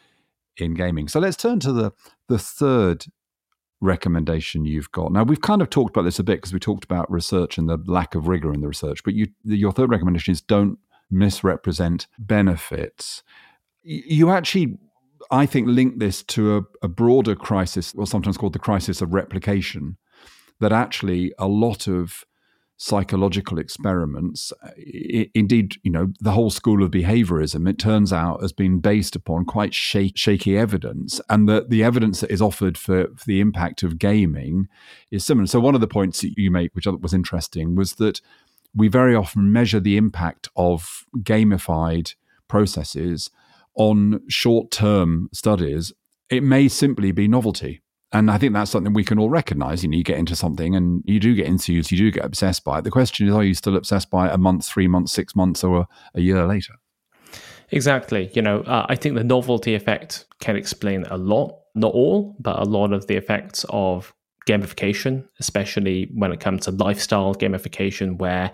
in 0.56 0.74
gaming. 0.74 1.08
So 1.08 1.20
let's 1.20 1.36
turn 1.36 1.60
to 1.60 1.72
the 1.72 1.92
the 2.28 2.38
third 2.38 3.06
recommendation 3.80 4.64
you've 4.64 4.90
got. 4.90 5.12
Now 5.12 5.22
we've 5.22 5.40
kind 5.40 5.62
of 5.62 5.70
talked 5.70 5.96
about 5.96 6.02
this 6.02 6.18
a 6.18 6.24
bit 6.24 6.38
because 6.38 6.52
we 6.52 6.58
talked 6.58 6.84
about 6.84 7.10
research 7.10 7.58
and 7.58 7.68
the 7.68 7.78
lack 7.86 8.14
of 8.14 8.26
rigor 8.26 8.52
in 8.52 8.60
the 8.60 8.68
research, 8.68 9.04
but 9.04 9.14
you 9.14 9.28
your 9.44 9.72
third 9.72 9.90
recommendation 9.90 10.32
is 10.32 10.40
don't 10.40 10.78
misrepresent 11.10 12.06
benefits. 12.18 13.22
You 13.90 14.30
actually 14.30 14.78
I 15.30 15.46
think 15.46 15.68
link 15.68 15.98
this 15.98 16.22
to 16.24 16.56
a, 16.58 16.62
a 16.82 16.88
broader 16.88 17.34
crisis, 17.34 17.94
or 17.96 18.06
sometimes 18.06 18.36
called 18.36 18.52
the 18.52 18.58
crisis 18.58 19.02
of 19.02 19.12
replication, 19.12 19.96
that 20.60 20.72
actually 20.72 21.32
a 21.38 21.48
lot 21.48 21.86
of 21.86 22.24
psychological 22.80 23.58
experiments. 23.58 24.52
indeed, 25.34 25.74
you 25.82 25.90
know, 25.90 26.12
the 26.20 26.30
whole 26.30 26.48
school 26.48 26.84
of 26.84 26.92
behaviorism, 26.92 27.68
it 27.68 27.76
turns 27.76 28.12
out, 28.12 28.40
has 28.40 28.52
been 28.52 28.78
based 28.78 29.16
upon 29.16 29.44
quite 29.44 29.74
shaky 29.74 30.56
evidence. 30.56 31.20
And 31.28 31.48
that 31.48 31.70
the 31.70 31.82
evidence 31.82 32.20
that 32.20 32.30
is 32.30 32.40
offered 32.40 32.78
for, 32.78 33.08
for 33.16 33.24
the 33.26 33.40
impact 33.40 33.82
of 33.82 33.98
gaming 33.98 34.68
is 35.10 35.24
similar. 35.24 35.48
So, 35.48 35.58
one 35.58 35.74
of 35.74 35.80
the 35.80 35.88
points 35.88 36.20
that 36.20 36.38
you 36.38 36.52
make, 36.52 36.74
which 36.74 36.86
I 36.86 36.92
thought 36.92 37.02
was 37.02 37.14
interesting, 37.14 37.74
was 37.74 37.94
that 37.94 38.20
we 38.74 38.86
very 38.86 39.14
often 39.14 39.52
measure 39.52 39.80
the 39.80 39.96
impact 39.96 40.48
of 40.54 41.04
gamified 41.16 42.14
processes 42.46 43.30
on 43.74 44.20
short 44.28 44.70
term 44.70 45.28
studies. 45.32 45.92
It 46.30 46.42
may 46.42 46.68
simply 46.68 47.12
be 47.12 47.28
novelty 47.28 47.82
and 48.12 48.30
I 48.30 48.38
think 48.38 48.54
that's 48.54 48.70
something 48.70 48.94
we 48.94 49.04
can 49.04 49.18
all 49.18 49.28
recognize. 49.28 49.82
You 49.82 49.90
know, 49.90 49.98
you 49.98 50.04
get 50.04 50.18
into 50.18 50.34
something 50.34 50.74
and 50.74 51.02
you 51.04 51.20
do 51.20 51.34
get 51.34 51.46
enthused, 51.46 51.90
you 51.90 51.98
do 51.98 52.10
get 52.10 52.24
obsessed 52.24 52.64
by 52.64 52.78
it. 52.78 52.84
The 52.84 52.90
question 52.90 53.28
is, 53.28 53.34
are 53.34 53.44
you 53.44 53.54
still 53.54 53.76
obsessed 53.76 54.10
by 54.10 54.28
it 54.28 54.34
a 54.34 54.38
month, 54.38 54.66
three 54.66 54.88
months, 54.88 55.12
six 55.12 55.36
months, 55.36 55.62
or 55.62 55.80
a, 55.80 55.88
a 56.14 56.20
year 56.20 56.46
later? 56.46 56.74
Exactly. 57.70 58.30
You 58.32 58.40
know, 58.40 58.60
uh, 58.60 58.86
I 58.88 58.96
think 58.96 59.14
the 59.14 59.24
novelty 59.24 59.74
effect 59.74 60.24
can 60.40 60.56
explain 60.56 61.04
a 61.10 61.18
lot, 61.18 61.54
not 61.74 61.92
all, 61.92 62.34
but 62.40 62.58
a 62.58 62.64
lot 62.64 62.94
of 62.94 63.06
the 63.08 63.16
effects 63.16 63.66
of 63.68 64.14
gamification, 64.46 65.28
especially 65.38 66.10
when 66.14 66.32
it 66.32 66.40
comes 66.40 66.64
to 66.64 66.70
lifestyle 66.70 67.34
gamification, 67.34 68.16
where 68.16 68.50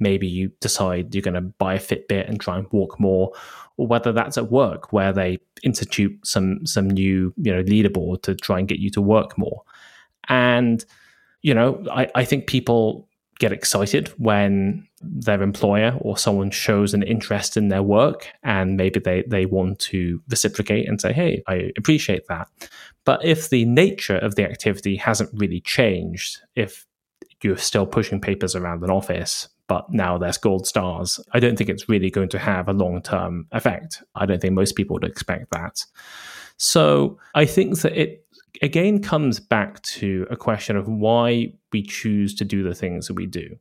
maybe 0.00 0.26
you 0.26 0.50
decide 0.60 1.14
you're 1.14 1.22
going 1.22 1.34
to 1.34 1.40
buy 1.40 1.74
a 1.74 1.78
Fitbit 1.78 2.28
and 2.28 2.40
try 2.40 2.58
and 2.58 2.66
walk 2.72 2.98
more, 2.98 3.30
or 3.76 3.86
whether 3.86 4.12
that's 4.12 4.38
at 4.38 4.50
work 4.50 4.92
where 4.92 5.12
they 5.12 5.38
institute 5.62 6.18
some 6.24 6.64
some 6.66 6.88
new 6.88 7.32
you 7.36 7.52
know 7.52 7.62
leaderboard 7.62 8.22
to 8.22 8.34
try 8.34 8.58
and 8.58 8.68
get 8.68 8.78
you 8.78 8.90
to 8.90 9.00
work 9.00 9.36
more. 9.38 9.62
And 10.28 10.84
you 11.42 11.54
know 11.54 11.84
i, 11.92 12.08
I 12.14 12.24
think 12.24 12.46
people 12.46 13.08
get 13.38 13.52
excited 13.52 14.08
when 14.16 14.86
their 15.02 15.42
employer 15.42 15.96
or 16.00 16.16
someone 16.16 16.50
shows 16.50 16.94
an 16.94 17.02
interest 17.02 17.56
in 17.56 17.68
their 17.68 17.82
work 17.82 18.28
and 18.42 18.76
maybe 18.78 18.98
they, 18.98 19.22
they 19.28 19.44
want 19.44 19.78
to 19.78 20.22
reciprocate 20.30 20.88
and 20.88 21.00
say 21.00 21.12
hey 21.12 21.42
i 21.46 21.70
appreciate 21.76 22.26
that. 22.28 22.48
But 23.04 23.24
if 23.24 23.50
the 23.50 23.64
nature 23.64 24.16
of 24.16 24.34
the 24.34 24.44
activity 24.44 24.96
hasn't 24.96 25.30
really 25.32 25.60
changed 25.60 26.40
if 26.56 26.86
you're 27.46 27.56
still 27.56 27.86
pushing 27.86 28.20
papers 28.20 28.54
around 28.54 28.82
an 28.82 28.90
office 28.90 29.48
but 29.68 29.92
now 29.92 30.16
there's 30.18 30.38
gold 30.38 30.66
stars. 30.66 31.20
I 31.32 31.40
don't 31.40 31.56
think 31.56 31.70
it's 31.70 31.88
really 31.88 32.10
going 32.10 32.28
to 32.30 32.38
have 32.38 32.68
a 32.68 32.72
long 32.72 33.02
term 33.02 33.46
effect. 33.52 34.02
I 34.14 34.26
don't 34.26 34.40
think 34.40 34.54
most 34.54 34.76
people 34.76 34.94
would 34.94 35.04
expect 35.04 35.50
that. 35.52 35.84
So 36.56 37.18
I 37.34 37.44
think 37.44 37.80
that 37.80 38.00
it 38.00 38.24
again 38.62 39.02
comes 39.02 39.40
back 39.40 39.82
to 39.82 40.26
a 40.30 40.36
question 40.36 40.76
of 40.76 40.88
why 40.88 41.52
we 41.72 41.82
choose 41.82 42.34
to 42.36 42.44
do 42.44 42.62
the 42.62 42.74
things 42.74 43.08
that 43.08 43.14
we 43.14 43.26
do. 43.26 43.56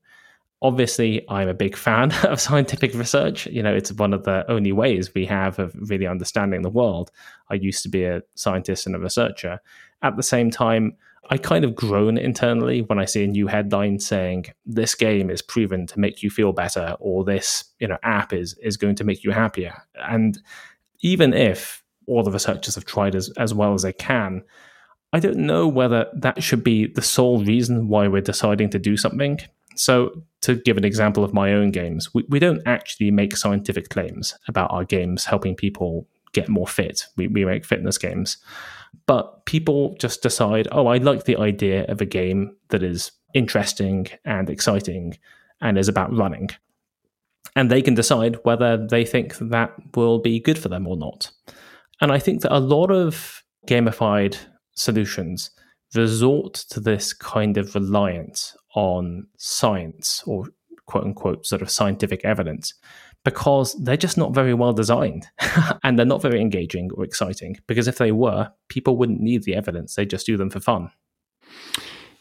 Obviously, 0.61 1.27
I'm 1.29 1.49
a 1.49 1.53
big 1.53 1.75
fan 1.75 2.11
of 2.23 2.39
scientific 2.39 2.93
research. 2.93 3.47
You 3.47 3.63
know, 3.63 3.73
it's 3.73 3.91
one 3.91 4.13
of 4.13 4.23
the 4.23 4.49
only 4.49 4.71
ways 4.71 5.13
we 5.13 5.25
have 5.25 5.59
of 5.59 5.75
really 5.89 6.07
understanding 6.07 6.61
the 6.61 6.69
world. 6.69 7.11
I 7.49 7.55
used 7.55 7.83
to 7.83 7.89
be 7.89 8.05
a 8.05 8.21
scientist 8.35 8.85
and 8.85 8.95
a 8.95 8.99
researcher. 8.99 9.59
At 10.01 10.17
the 10.17 10.23
same 10.23 10.51
time, 10.51 10.95
I 11.29 11.37
kind 11.37 11.65
of 11.65 11.75
groan 11.75 12.17
internally 12.17 12.81
when 12.81 12.99
I 12.99 13.05
see 13.05 13.23
a 13.23 13.27
new 13.27 13.47
headline 13.47 13.99
saying 13.99 14.45
this 14.65 14.93
game 14.93 15.29
is 15.29 15.41
proven 15.41 15.87
to 15.87 15.99
make 15.99 16.21
you 16.21 16.29
feel 16.29 16.51
better 16.51 16.95
or 16.99 17.23
this, 17.23 17.63
you 17.79 17.87
know, 17.87 17.97
app 18.03 18.33
is 18.33 18.55
is 18.61 18.77
going 18.77 18.95
to 18.95 19.03
make 19.03 19.23
you 19.23 19.31
happier. 19.31 19.73
And 19.95 20.37
even 21.01 21.33
if 21.33 21.83
all 22.07 22.23
the 22.23 22.31
researchers 22.31 22.75
have 22.75 22.85
tried 22.85 23.15
as, 23.15 23.29
as 23.37 23.53
well 23.53 23.73
as 23.73 23.81
they 23.81 23.93
can, 23.93 24.43
I 25.13 25.19
don't 25.19 25.37
know 25.37 25.67
whether 25.67 26.07
that 26.13 26.43
should 26.43 26.63
be 26.63 26.87
the 26.87 27.01
sole 27.01 27.43
reason 27.43 27.87
why 27.87 28.07
we're 28.07 28.21
deciding 28.21 28.69
to 28.71 28.79
do 28.79 28.97
something. 28.97 29.39
So, 29.75 30.23
to 30.41 30.55
give 30.55 30.77
an 30.77 30.85
example 30.85 31.23
of 31.23 31.33
my 31.33 31.53
own 31.53 31.71
games, 31.71 32.13
we, 32.13 32.23
we 32.29 32.39
don't 32.39 32.61
actually 32.65 33.11
make 33.11 33.35
scientific 33.35 33.89
claims 33.89 34.35
about 34.47 34.71
our 34.71 34.83
games 34.83 35.25
helping 35.25 35.55
people 35.55 36.07
get 36.33 36.49
more 36.49 36.67
fit. 36.67 37.07
We, 37.17 37.27
we 37.27 37.45
make 37.45 37.65
fitness 37.65 37.97
games. 37.97 38.37
But 39.05 39.45
people 39.45 39.95
just 39.99 40.21
decide, 40.21 40.67
oh, 40.71 40.87
I 40.87 40.97
like 40.97 41.25
the 41.25 41.37
idea 41.37 41.85
of 41.85 42.01
a 42.01 42.05
game 42.05 42.55
that 42.69 42.83
is 42.83 43.11
interesting 43.33 44.07
and 44.25 44.49
exciting 44.49 45.17
and 45.61 45.77
is 45.77 45.87
about 45.87 46.15
running. 46.15 46.49
And 47.55 47.71
they 47.71 47.81
can 47.81 47.93
decide 47.93 48.37
whether 48.43 48.85
they 48.85 49.05
think 49.05 49.37
that 49.37 49.73
will 49.95 50.19
be 50.19 50.39
good 50.39 50.57
for 50.57 50.69
them 50.69 50.87
or 50.87 50.97
not. 50.97 51.31
And 52.01 52.11
I 52.11 52.19
think 52.19 52.41
that 52.41 52.55
a 52.55 52.59
lot 52.59 52.91
of 52.91 53.43
gamified 53.67 54.37
solutions 54.75 55.51
resort 55.95 56.53
to 56.53 56.79
this 56.79 57.13
kind 57.13 57.57
of 57.57 57.73
reliance 57.75 58.55
on 58.75 59.27
science 59.37 60.23
or 60.25 60.47
quote 60.87 61.05
unquote 61.05 61.45
sort 61.45 61.61
of 61.61 61.69
scientific 61.69 62.23
evidence 62.25 62.73
because 63.25 63.73
they're 63.83 63.97
just 63.97 64.17
not 64.17 64.33
very 64.33 64.53
well 64.53 64.71
designed 64.71 65.27
and 65.83 65.99
they're 65.99 66.05
not 66.05 66.21
very 66.21 66.39
engaging 66.39 66.91
or 66.93 67.03
exciting. 67.03 67.57
Because 67.67 67.89
if 67.89 67.97
they 67.97 68.13
were, 68.13 68.51
people 68.69 68.95
wouldn't 68.95 69.19
need 69.19 69.43
the 69.43 69.55
evidence, 69.55 69.95
they 69.95 70.05
just 70.05 70.25
do 70.25 70.37
them 70.37 70.49
for 70.49 70.61
fun. 70.61 70.91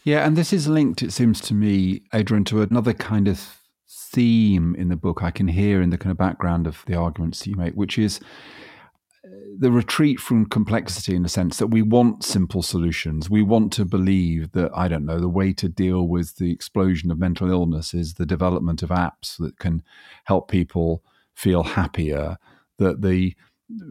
Yeah, 0.03 0.27
and 0.27 0.37
this 0.37 0.53
is 0.53 0.67
linked, 0.67 1.03
it 1.03 1.13
seems 1.13 1.41
to 1.43 1.55
me, 1.55 2.03
Adrian, 2.13 2.45
to 2.47 2.63
another 2.63 2.93
kind 2.93 3.29
of 3.29 3.61
theme 3.89 4.75
in 4.77 4.89
the 4.89 4.97
book 4.97 5.23
I 5.23 5.31
can 5.31 5.49
hear 5.49 5.81
in 5.81 5.91
the 5.91 5.99
kind 5.99 6.11
of 6.11 6.17
background 6.17 6.67
of 6.67 6.83
the 6.87 6.95
arguments 6.95 7.47
you 7.47 7.55
make, 7.55 7.75
which 7.75 7.99
is 7.99 8.21
the 9.59 9.71
retreat 9.71 10.21
from 10.21 10.47
complexity 10.47 11.15
in 11.15 11.23
the 11.23 11.29
sense 11.29 11.59
that 11.59 11.69
we 11.69 11.83
want 11.83 12.25
simple 12.25 12.63
solutions. 12.63 13.29
We 13.31 13.43
want 13.43 13.73
to 13.75 13.85
believe 13.85 14.53
that, 14.53 14.71
I 14.75 14.89
don't 14.89 15.05
know, 15.05 15.21
the 15.21 15.29
way 15.29 15.53
to 15.55 15.69
deal 15.69 16.09
with 16.09 16.37
the 16.37 16.53
explosion 16.53 17.11
of 17.11 17.19
mental 17.19 17.51
illness 17.51 17.95
is 17.95 18.15
the 18.15 18.27
development 18.27 18.83
of 18.83 18.91
apps 18.91 19.37
that 19.39 19.59
can 19.59 19.83
help 20.25 20.49
people 20.49 21.03
feel 21.35 21.63
happier, 21.63 22.37
that 22.79 23.03
the 23.03 23.35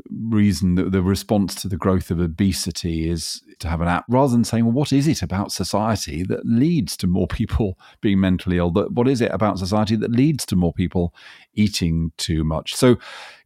reason 0.09 0.75
that 0.75 0.91
the 0.91 1.01
response 1.01 1.55
to 1.55 1.67
the 1.67 1.77
growth 1.77 2.11
of 2.11 2.19
obesity 2.19 3.09
is 3.09 3.41
to 3.63 3.69
have 3.69 3.81
an 3.81 3.87
app 3.87 4.05
rather 4.07 4.31
than 4.31 4.43
saying, 4.43 4.65
well, 4.65 4.73
what 4.73 4.93
is 4.93 5.07
it 5.07 5.21
about 5.21 5.51
society 5.51 6.23
that 6.23 6.45
leads 6.45 6.95
to 6.97 7.07
more 7.07 7.27
people 7.39 7.77
being 8.01 8.19
mentally 8.19 8.57
ill? 8.57 8.71
That 8.71 8.93
what 8.93 9.07
is 9.07 9.21
it 9.21 9.31
about 9.33 9.59
society 9.59 9.95
that 9.97 10.11
leads 10.11 10.45
to 10.47 10.55
more 10.55 10.73
people 10.73 11.13
eating 11.55 12.11
too 12.17 12.43
much? 12.43 12.75
So 12.75 12.97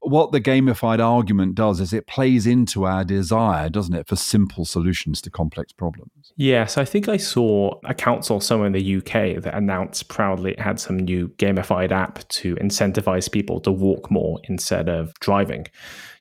what 0.01 0.31
the 0.31 0.39
gamified 0.39 1.03
argument 1.03 1.55
does 1.55 1.79
is 1.79 1.91
it 1.91 2.07
plays 2.07 2.45
into 2.45 2.85
our 2.85 3.03
desire, 3.03 3.69
doesn't 3.69 3.93
it, 3.93 4.07
for 4.07 4.15
simple 4.15 4.63
solutions 4.63 5.21
to 5.21 5.29
complex 5.29 5.73
problems. 5.73 6.33
Yes, 6.35 6.77
I 6.77 6.85
think 6.85 7.09
I 7.09 7.17
saw 7.17 7.79
a 7.83 7.93
council 7.93 8.39
somewhere 8.39 8.67
in 8.67 8.73
the 8.73 8.97
UK 8.97 9.41
that 9.41 9.53
announced 9.53 10.07
proudly 10.07 10.51
it 10.51 10.59
had 10.59 10.79
some 10.79 10.99
new 10.99 11.29
gamified 11.29 11.91
app 11.91 12.27
to 12.29 12.55
incentivize 12.57 13.31
people 13.31 13.59
to 13.61 13.71
walk 13.71 14.11
more 14.11 14.39
instead 14.45 14.87
of 14.87 15.13
driving, 15.19 15.67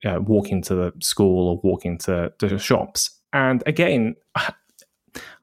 uh, 0.04 0.20
walking 0.20 0.62
to 0.62 0.74
the 0.74 0.92
school 1.00 1.48
or 1.48 1.60
walking 1.62 1.98
to, 1.98 2.32
to 2.38 2.48
the 2.48 2.58
shops. 2.58 3.15
And 3.36 3.62
again, 3.66 4.16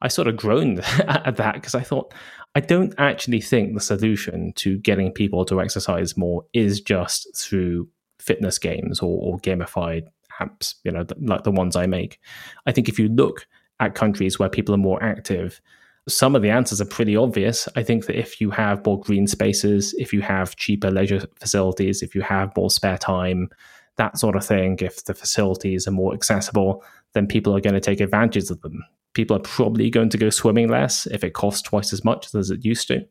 I 0.02 0.08
sort 0.08 0.28
of 0.28 0.36
groaned 0.36 0.80
at 1.08 1.36
that 1.38 1.54
because 1.54 1.76
I 1.76 1.82
thought, 1.82 2.12
I 2.56 2.60
don't 2.60 2.94
actually 2.98 3.40
think 3.40 3.74
the 3.74 3.80
solution 3.80 4.52
to 4.54 4.80
getting 4.80 5.12
people 5.12 5.46
to 5.46 5.62
exercise 5.62 6.18
more 6.18 6.44
is 6.54 6.82
just 6.82 7.38
through 7.38 7.88
fitness 8.18 8.58
games 8.58 9.00
or, 9.00 9.20
or 9.22 9.38
gamified 9.40 10.08
apps, 10.42 10.74
you 10.84 10.92
know, 10.92 11.06
like 11.20 11.44
the 11.44 11.52
ones 11.52 11.76
I 11.76 11.86
make. 11.86 12.20
I 12.66 12.72
think 12.72 12.90
if 12.90 12.98
you 12.98 13.10
look 13.10 13.46
at 13.80 13.94
countries 13.94 14.40
where 14.40 14.50
people 14.50 14.74
are 14.74 14.80
more 14.80 15.02
active, 15.04 15.62
some 16.10 16.36
of 16.36 16.42
the 16.42 16.50
answers 16.50 16.82
are 16.82 16.86
pretty 16.86 17.16
obvious. 17.16 17.70
I 17.76 17.84
think 17.84 18.08
that 18.08 18.18
if 18.18 18.42
you 18.42 18.50
have 18.50 18.84
more 18.84 19.00
green 19.00 19.28
spaces, 19.28 19.94
if 20.00 20.12
you 20.14 20.22
have 20.22 20.56
cheaper 20.56 20.90
leisure 20.90 21.28
facilities, 21.40 22.02
if 22.02 22.16
you 22.16 22.22
have 22.22 22.58
more 22.58 22.72
spare 22.72 22.98
time, 22.98 23.50
that 23.98 24.18
sort 24.18 24.36
of 24.36 24.44
thing, 24.44 24.80
if 24.82 25.06
the 25.06 25.14
facilities 25.14 25.88
are 25.88 25.92
more 25.92 26.16
accessible, 26.16 26.84
then 27.14 27.28
people 27.28 27.56
are 27.56 27.62
going 27.62 27.74
to 27.74 27.80
take 27.80 28.00
advantage 28.00 28.50
of 28.50 28.62
them. 28.62 28.84
People 29.14 29.38
are 29.38 29.42
probably 29.42 29.90
going 29.90 30.10
to 30.10 30.18
go 30.18 30.30
swimming 30.30 30.70
less 30.70 31.06
if 31.08 31.24
it 31.24 31.34
costs 31.34 31.62
twice 31.62 31.94
as 31.94 32.04
much 32.04 32.34
as 32.34 32.50
it 32.50 32.66
used 32.66 32.88
to. 32.88 33.06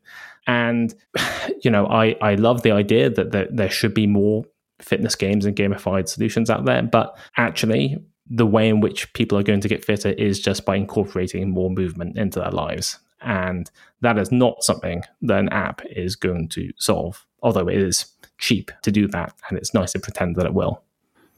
And, 0.47 0.93
you 1.63 1.71
know, 1.71 1.87
I, 1.87 2.15
I 2.21 2.35
love 2.35 2.63
the 2.63 2.71
idea 2.71 3.09
that 3.09 3.31
there, 3.31 3.47
there 3.49 3.69
should 3.69 3.93
be 3.93 4.07
more 4.07 4.43
fitness 4.81 5.15
games 5.15 5.45
and 5.45 5.55
gamified 5.55 6.09
solutions 6.09 6.49
out 6.49 6.65
there. 6.65 6.83
But 6.83 7.17
actually, 7.37 7.97
the 8.29 8.45
way 8.45 8.69
in 8.69 8.79
which 8.79 9.11
people 9.13 9.37
are 9.37 9.43
going 9.43 9.61
to 9.61 9.67
get 9.67 9.85
fitter 9.85 10.09
is 10.09 10.39
just 10.39 10.65
by 10.65 10.75
incorporating 10.75 11.49
more 11.49 11.69
movement 11.69 12.17
into 12.17 12.39
their 12.39 12.51
lives. 12.51 12.99
And 13.21 13.69
that 14.01 14.17
is 14.17 14.31
not 14.31 14.63
something 14.63 15.03
that 15.21 15.39
an 15.39 15.49
app 15.49 15.81
is 15.89 16.15
going 16.15 16.49
to 16.49 16.71
solve, 16.77 17.25
although 17.41 17.67
it 17.67 17.77
is 17.77 18.05
cheap 18.37 18.71
to 18.81 18.91
do 18.91 19.07
that. 19.09 19.33
And 19.47 19.57
it's 19.57 19.73
nice 19.73 19.93
to 19.93 19.99
pretend 19.99 20.35
that 20.35 20.45
it 20.45 20.53
will. 20.53 20.83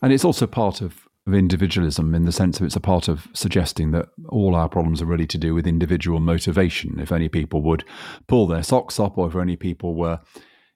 And 0.01 0.11
it's 0.11 0.25
also 0.25 0.47
part 0.47 0.81
of, 0.81 1.04
of 1.27 1.33
individualism 1.33 2.13
in 2.13 2.25
the 2.25 2.31
sense 2.31 2.59
of 2.59 2.65
it's 2.65 2.75
a 2.75 2.81
part 2.81 3.07
of 3.07 3.27
suggesting 3.33 3.91
that 3.91 4.09
all 4.29 4.55
our 4.55 4.69
problems 4.69 5.01
are 5.01 5.07
really 5.07 5.25
to 5.25 5.37
do 5.37 5.55
with 5.55 5.65
individual 5.65 6.19
motivation. 6.19 6.99
If 6.99 7.11
any 7.11 7.29
people 7.29 7.63
would 7.63 7.83
pull 8.27 8.45
their 8.45 8.61
socks 8.61 8.99
up, 8.99 9.17
or 9.17 9.27
if 9.27 9.35
any 9.35 9.55
people 9.55 9.95
were 9.95 10.19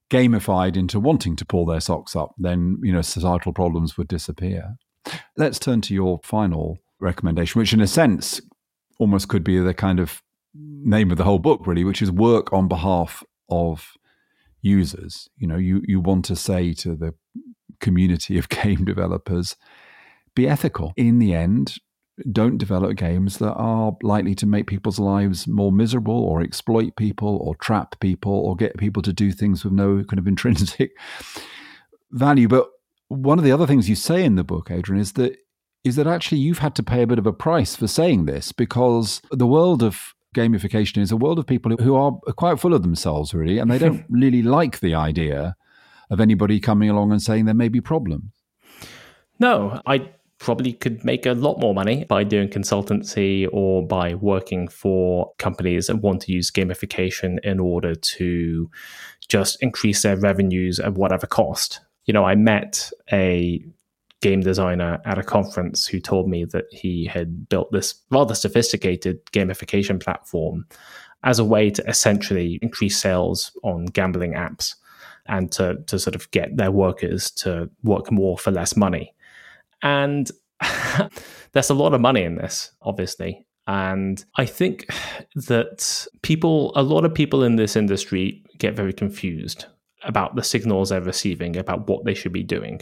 gamified 0.10 0.76
into 0.76 1.00
wanting 1.00 1.36
to 1.36 1.46
pull 1.46 1.66
their 1.66 1.80
socks 1.80 2.16
up, 2.16 2.34
then 2.38 2.80
you 2.82 2.92
know 2.92 3.02
societal 3.02 3.54
problems 3.54 3.98
would 3.98 4.08
disappear. 4.08 4.76
Let's 5.38 5.60
turn 5.60 5.82
to 5.82 5.94
your 5.94 6.20
final 6.24 6.80
recommendation, 7.00 7.60
which 7.60 7.74
in 7.74 7.82
a 7.82 7.88
sense 7.88 8.42
almost 9.00 9.28
could 9.28 9.44
be 9.44 9.60
the 9.60 9.74
kind 9.74 10.00
of 10.00 10.22
name 10.54 11.12
of 11.12 11.18
the 11.18 11.24
whole 11.24 11.40
book, 11.40 11.66
really, 11.68 11.84
which 11.84 12.02
is 12.02 12.12
work 12.12 12.52
on 12.52 12.68
behalf 12.68 13.24
of 13.50 13.94
users. 14.62 15.30
You 15.38 15.48
know, 15.48 15.58
you 15.58 15.84
you 15.86 16.00
want 16.00 16.26
to 16.26 16.36
say 16.36 16.74
to 16.74 16.96
the 16.96 17.14
community 17.80 18.40
of 18.40 18.50
game 18.50 18.84
developers, 18.84 19.56
be 20.36 20.48
ethical. 20.48 20.94
In 20.96 21.20
the 21.20 21.34
end, 21.34 21.76
don't 22.32 22.58
develop 22.58 22.98
games 22.98 23.38
that 23.38 23.54
are 23.54 23.96
likely 24.02 24.36
to 24.36 24.46
make 24.46 24.68
people's 24.68 25.00
lives 25.00 25.48
more 25.48 25.72
miserable 25.72 26.24
or 26.24 26.42
exploit 26.42 26.96
people 26.96 27.38
or 27.42 27.56
trap 27.56 28.00
people 28.00 28.34
or 28.34 28.56
get 28.56 28.78
people 28.78 29.02
to 29.04 29.14
do 29.14 29.32
things 29.32 29.64
with 29.64 29.74
no 29.74 30.04
kind 30.04 30.20
of 30.20 30.28
intrinsic 30.34 30.92
value. 32.12 32.48
But 32.48 32.68
one 33.08 33.38
of 33.38 33.46
the 33.46 33.52
other 33.52 33.68
things 33.68 33.90
you 33.90 33.96
say 33.96 34.24
in 34.24 34.36
the 34.36 34.44
book, 34.44 34.70
Adrian, 34.72 35.02
is 35.02 35.14
that 35.14 35.38
is 35.86 35.96
that 35.96 36.08
actually 36.08 36.40
you've 36.40 36.60
had 36.60 36.76
to 36.76 36.84
pay 36.84 37.02
a 37.04 37.08
bit 37.08 37.20
of 37.20 37.26
a 37.26 37.32
price 37.32 37.76
for 37.76 37.88
saying 37.88 38.26
this 38.26 38.52
because 38.52 39.22
the 39.32 39.48
world 39.48 39.82
of 39.82 40.14
gamification 40.36 40.98
is 41.02 41.12
a 41.12 41.18
world 41.18 41.40
of 41.40 41.48
people 41.48 41.76
who 41.78 41.96
are 41.96 42.12
quite 42.36 42.60
full 42.60 42.74
of 42.74 42.84
themselves, 42.84 43.34
really, 43.34 43.58
and 43.58 43.72
they 43.72 43.78
don't 43.78 44.06
really 44.10 44.42
like 44.42 44.82
the 44.82 44.94
idea 44.94 45.56
of 46.10 46.20
anybody 46.20 46.60
coming 46.60 46.90
along 46.90 47.12
and 47.12 47.22
saying 47.22 47.46
there 47.46 47.54
may 47.54 47.70
be 47.70 47.80
problems. 47.80 48.32
No, 49.40 49.82
I 49.86 50.12
probably 50.40 50.74
could 50.74 51.04
make 51.04 51.26
a 51.26 51.34
lot 51.34 51.60
more 51.60 51.74
money 51.74 52.06
by 52.06 52.24
doing 52.24 52.48
consultancy 52.48 53.48
or 53.52 53.86
by 53.86 54.16
working 54.16 54.68
for 54.68 55.32
companies 55.38 55.88
that 55.88 55.98
want 55.98 56.22
to 56.22 56.32
use 56.32 56.50
gamification 56.50 57.40
in 57.44 57.60
order 57.60 57.94
to 57.94 58.70
just 59.28 59.62
increase 59.62 60.02
their 60.02 60.16
revenues 60.16 60.80
at 60.80 60.94
whatever 60.94 61.28
cost. 61.28 61.82
You 62.06 62.14
know, 62.14 62.24
I 62.24 62.36
met 62.36 62.90
a 63.12 63.64
game 64.22 64.42
designer 64.42 65.00
at 65.06 65.18
a 65.18 65.24
conference 65.24 65.88
who 65.88 66.00
told 66.00 66.30
me 66.30 66.46
that 66.46 66.66
he 66.72 67.06
had 67.06 67.48
built 67.50 67.72
this 67.72 67.96
rather 68.10 68.36
sophisticated 68.36 69.24
gamification 69.28 70.02
platform 70.02 70.66
as 71.24 71.38
a 71.40 71.46
way 71.46 71.70
to 71.70 71.84
essentially 71.88 72.60
increase 72.62 72.98
sales 72.98 73.52
on 73.64 73.86
gambling 73.86 74.34
apps 74.34 74.76
and 75.28 75.52
to, 75.52 75.78
to 75.88 76.00
sort 76.00 76.16
of 76.16 76.32
get 76.32 76.56
their 76.58 76.72
workers 76.72 77.30
to 77.30 77.70
work 77.84 78.12
more 78.12 78.38
for 78.38 78.52
less 78.52 78.76
money. 78.76 79.14
And 79.82 80.30
there's 81.52 81.70
a 81.70 81.76
lot 81.76 81.94
of 81.94 82.02
money 82.02 82.24
in 82.24 82.36
this, 82.36 82.72
obviously. 82.82 83.46
And 83.68 84.24
I 84.36 84.46
think 84.46 84.88
that 85.36 86.08
people, 86.24 86.72
a 86.76 86.82
lot 86.82 87.06
of 87.06 87.14
people 87.14 87.44
in 87.44 87.56
this 87.56 87.76
industry 87.76 88.44
get 88.58 88.76
very 88.76 88.94
confused 88.94 89.66
about 90.04 90.36
the 90.36 90.44
signals 90.44 90.90
they're 90.90 91.02
receiving 91.02 91.56
about 91.56 91.88
what 91.88 92.04
they 92.06 92.14
should 92.14 92.34
be 92.34 92.44
doing. 92.44 92.82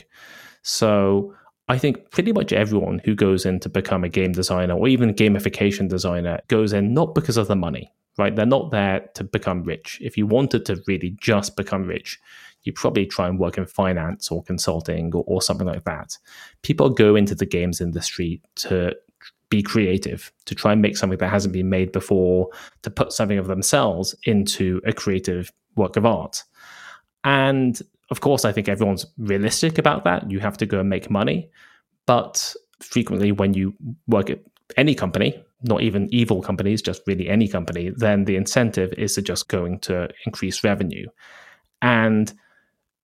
So 0.62 1.34
I 1.68 1.78
think 1.78 2.12
pretty 2.12 2.32
much 2.32 2.54
everyone 2.54 3.02
who 3.04 3.16
goes 3.16 3.46
in 3.46 3.60
to 3.62 3.70
become 3.70 4.04
a 4.04 4.10
game 4.10 4.32
designer 4.32 4.76
or 4.76 4.88
even 4.88 5.14
gamification 5.14 5.90
designer 5.90 6.40
goes 6.48 6.72
in 6.72 6.94
not 6.94 7.14
because 7.14 7.36
of 7.38 7.48
the 7.48 7.56
money, 7.56 7.92
right? 8.18 8.36
They're 8.36 8.46
not 8.46 8.72
there 8.72 9.10
to 9.16 9.24
become 9.24 9.64
rich. 9.64 10.00
If 10.02 10.18
you 10.18 10.26
wanted 10.26 10.66
to 10.68 10.82
really 10.88 11.18
just 11.20 11.58
become 11.58 11.84
rich, 11.84 12.20
you 12.68 12.74
probably 12.74 13.06
try 13.06 13.28
and 13.28 13.40
work 13.40 13.58
in 13.58 13.66
finance 13.66 14.30
or 14.30 14.44
consulting 14.44 15.12
or, 15.16 15.24
or 15.26 15.42
something 15.42 15.66
like 15.66 15.86
that. 15.86 16.18
People 16.62 16.90
go 16.90 17.16
into 17.16 17.34
the 17.34 17.46
games 17.46 17.82
industry 17.82 18.42
to 18.56 18.94
be 19.50 19.64
creative, 19.64 20.32
to 20.46 20.54
try 20.54 20.74
and 20.74 20.82
make 20.82 20.98
something 20.98 21.18
that 21.18 21.30
hasn't 21.30 21.54
been 21.54 21.70
made 21.70 21.92
before, 21.92 22.50
to 22.82 22.90
put 22.92 23.14
something 23.14 23.38
of 23.38 23.48
themselves 23.48 24.14
into 24.26 24.82
a 24.86 24.94
creative 24.94 25.52
work 25.76 25.96
of 25.96 26.06
art. 26.06 26.44
And 27.24 27.82
of 28.12 28.22
course, 28.22 28.46
I 28.46 28.52
think 28.52 28.70
everyone's 28.70 29.06
realistic 29.18 29.78
about 29.78 30.04
that. 30.04 30.30
You 30.30 30.40
have 30.40 30.58
to 30.58 30.66
go 30.66 30.80
and 30.80 30.90
make 30.90 31.10
money. 31.10 31.50
But 32.06 32.54
frequently, 32.80 33.32
when 33.32 33.54
you 33.54 33.74
work 34.08 34.30
at 34.30 34.40
any 34.76 34.96
company, 34.96 35.44
not 35.64 35.82
even 35.82 36.14
evil 36.14 36.42
companies, 36.42 36.82
just 36.82 37.02
really 37.08 37.30
any 37.30 37.48
company, 37.48 37.92
then 37.96 38.26
the 38.26 38.36
incentive 38.36 38.94
is 38.94 39.16
to 39.16 39.22
just 39.22 39.48
going 39.48 39.80
to 39.80 40.10
increase 40.26 40.64
revenue. 40.64 41.08
And 41.82 42.34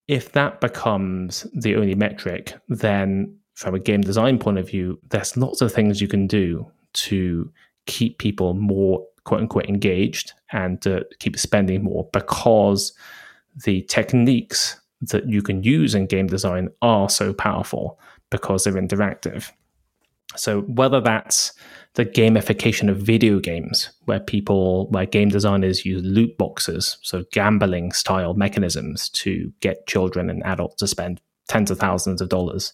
if 0.08 0.32
that 0.34 0.62
becomes 0.62 1.48
the 1.54 1.76
only 1.76 1.96
metric, 1.96 2.56
then 2.68 3.38
from 3.56 3.76
a 3.76 3.80
game 3.80 4.02
design 4.02 4.38
point 4.38 4.58
of 4.58 4.68
view, 4.68 5.00
there's 5.10 5.38
lots 5.38 5.62
of 5.62 5.72
things 5.72 6.02
you 6.02 6.08
can 6.08 6.28
do 6.28 6.66
to 6.94 7.52
keep 7.86 8.18
people 8.18 8.54
more 8.54 9.06
quote 9.26 9.42
unquote 9.42 9.66
engaged 9.66 10.34
and 10.52 10.82
to 10.82 11.06
keep 11.20 11.38
spending 11.38 11.84
more 11.84 12.08
because 12.12 12.94
the 13.64 13.82
techniques 13.84 14.80
that 15.02 15.28
you 15.28 15.42
can 15.42 15.64
use 15.64 15.96
in 15.96 16.06
game 16.06 16.28
design 16.28 16.70
are 16.82 17.10
so 17.10 17.34
powerful 17.34 18.00
because 18.30 18.64
they're 18.64 18.74
interactive. 18.74 19.52
So 20.36 20.62
whether 20.62 21.00
that's 21.00 21.54
the 21.96 22.06
gamification 22.06 22.90
of 22.90 22.98
video 22.98 23.40
games, 23.40 23.92
where 24.06 24.20
people, 24.20 24.90
where 24.90 25.06
game 25.06 25.30
designers 25.30 25.86
use 25.86 26.04
loot 26.04 26.38
boxes, 26.38 26.98
so 27.02 27.24
gambling 27.32 27.92
style 27.92 28.34
mechanisms 28.34 29.10
to 29.10 29.52
get 29.60 29.86
children 29.88 30.30
and 30.30 30.44
adults 30.44 30.76
to 30.78 30.88
spend 30.88 31.22
tens 31.48 31.70
of 31.70 31.78
thousands 31.78 32.22
of 32.22 32.30
dollars 32.30 32.74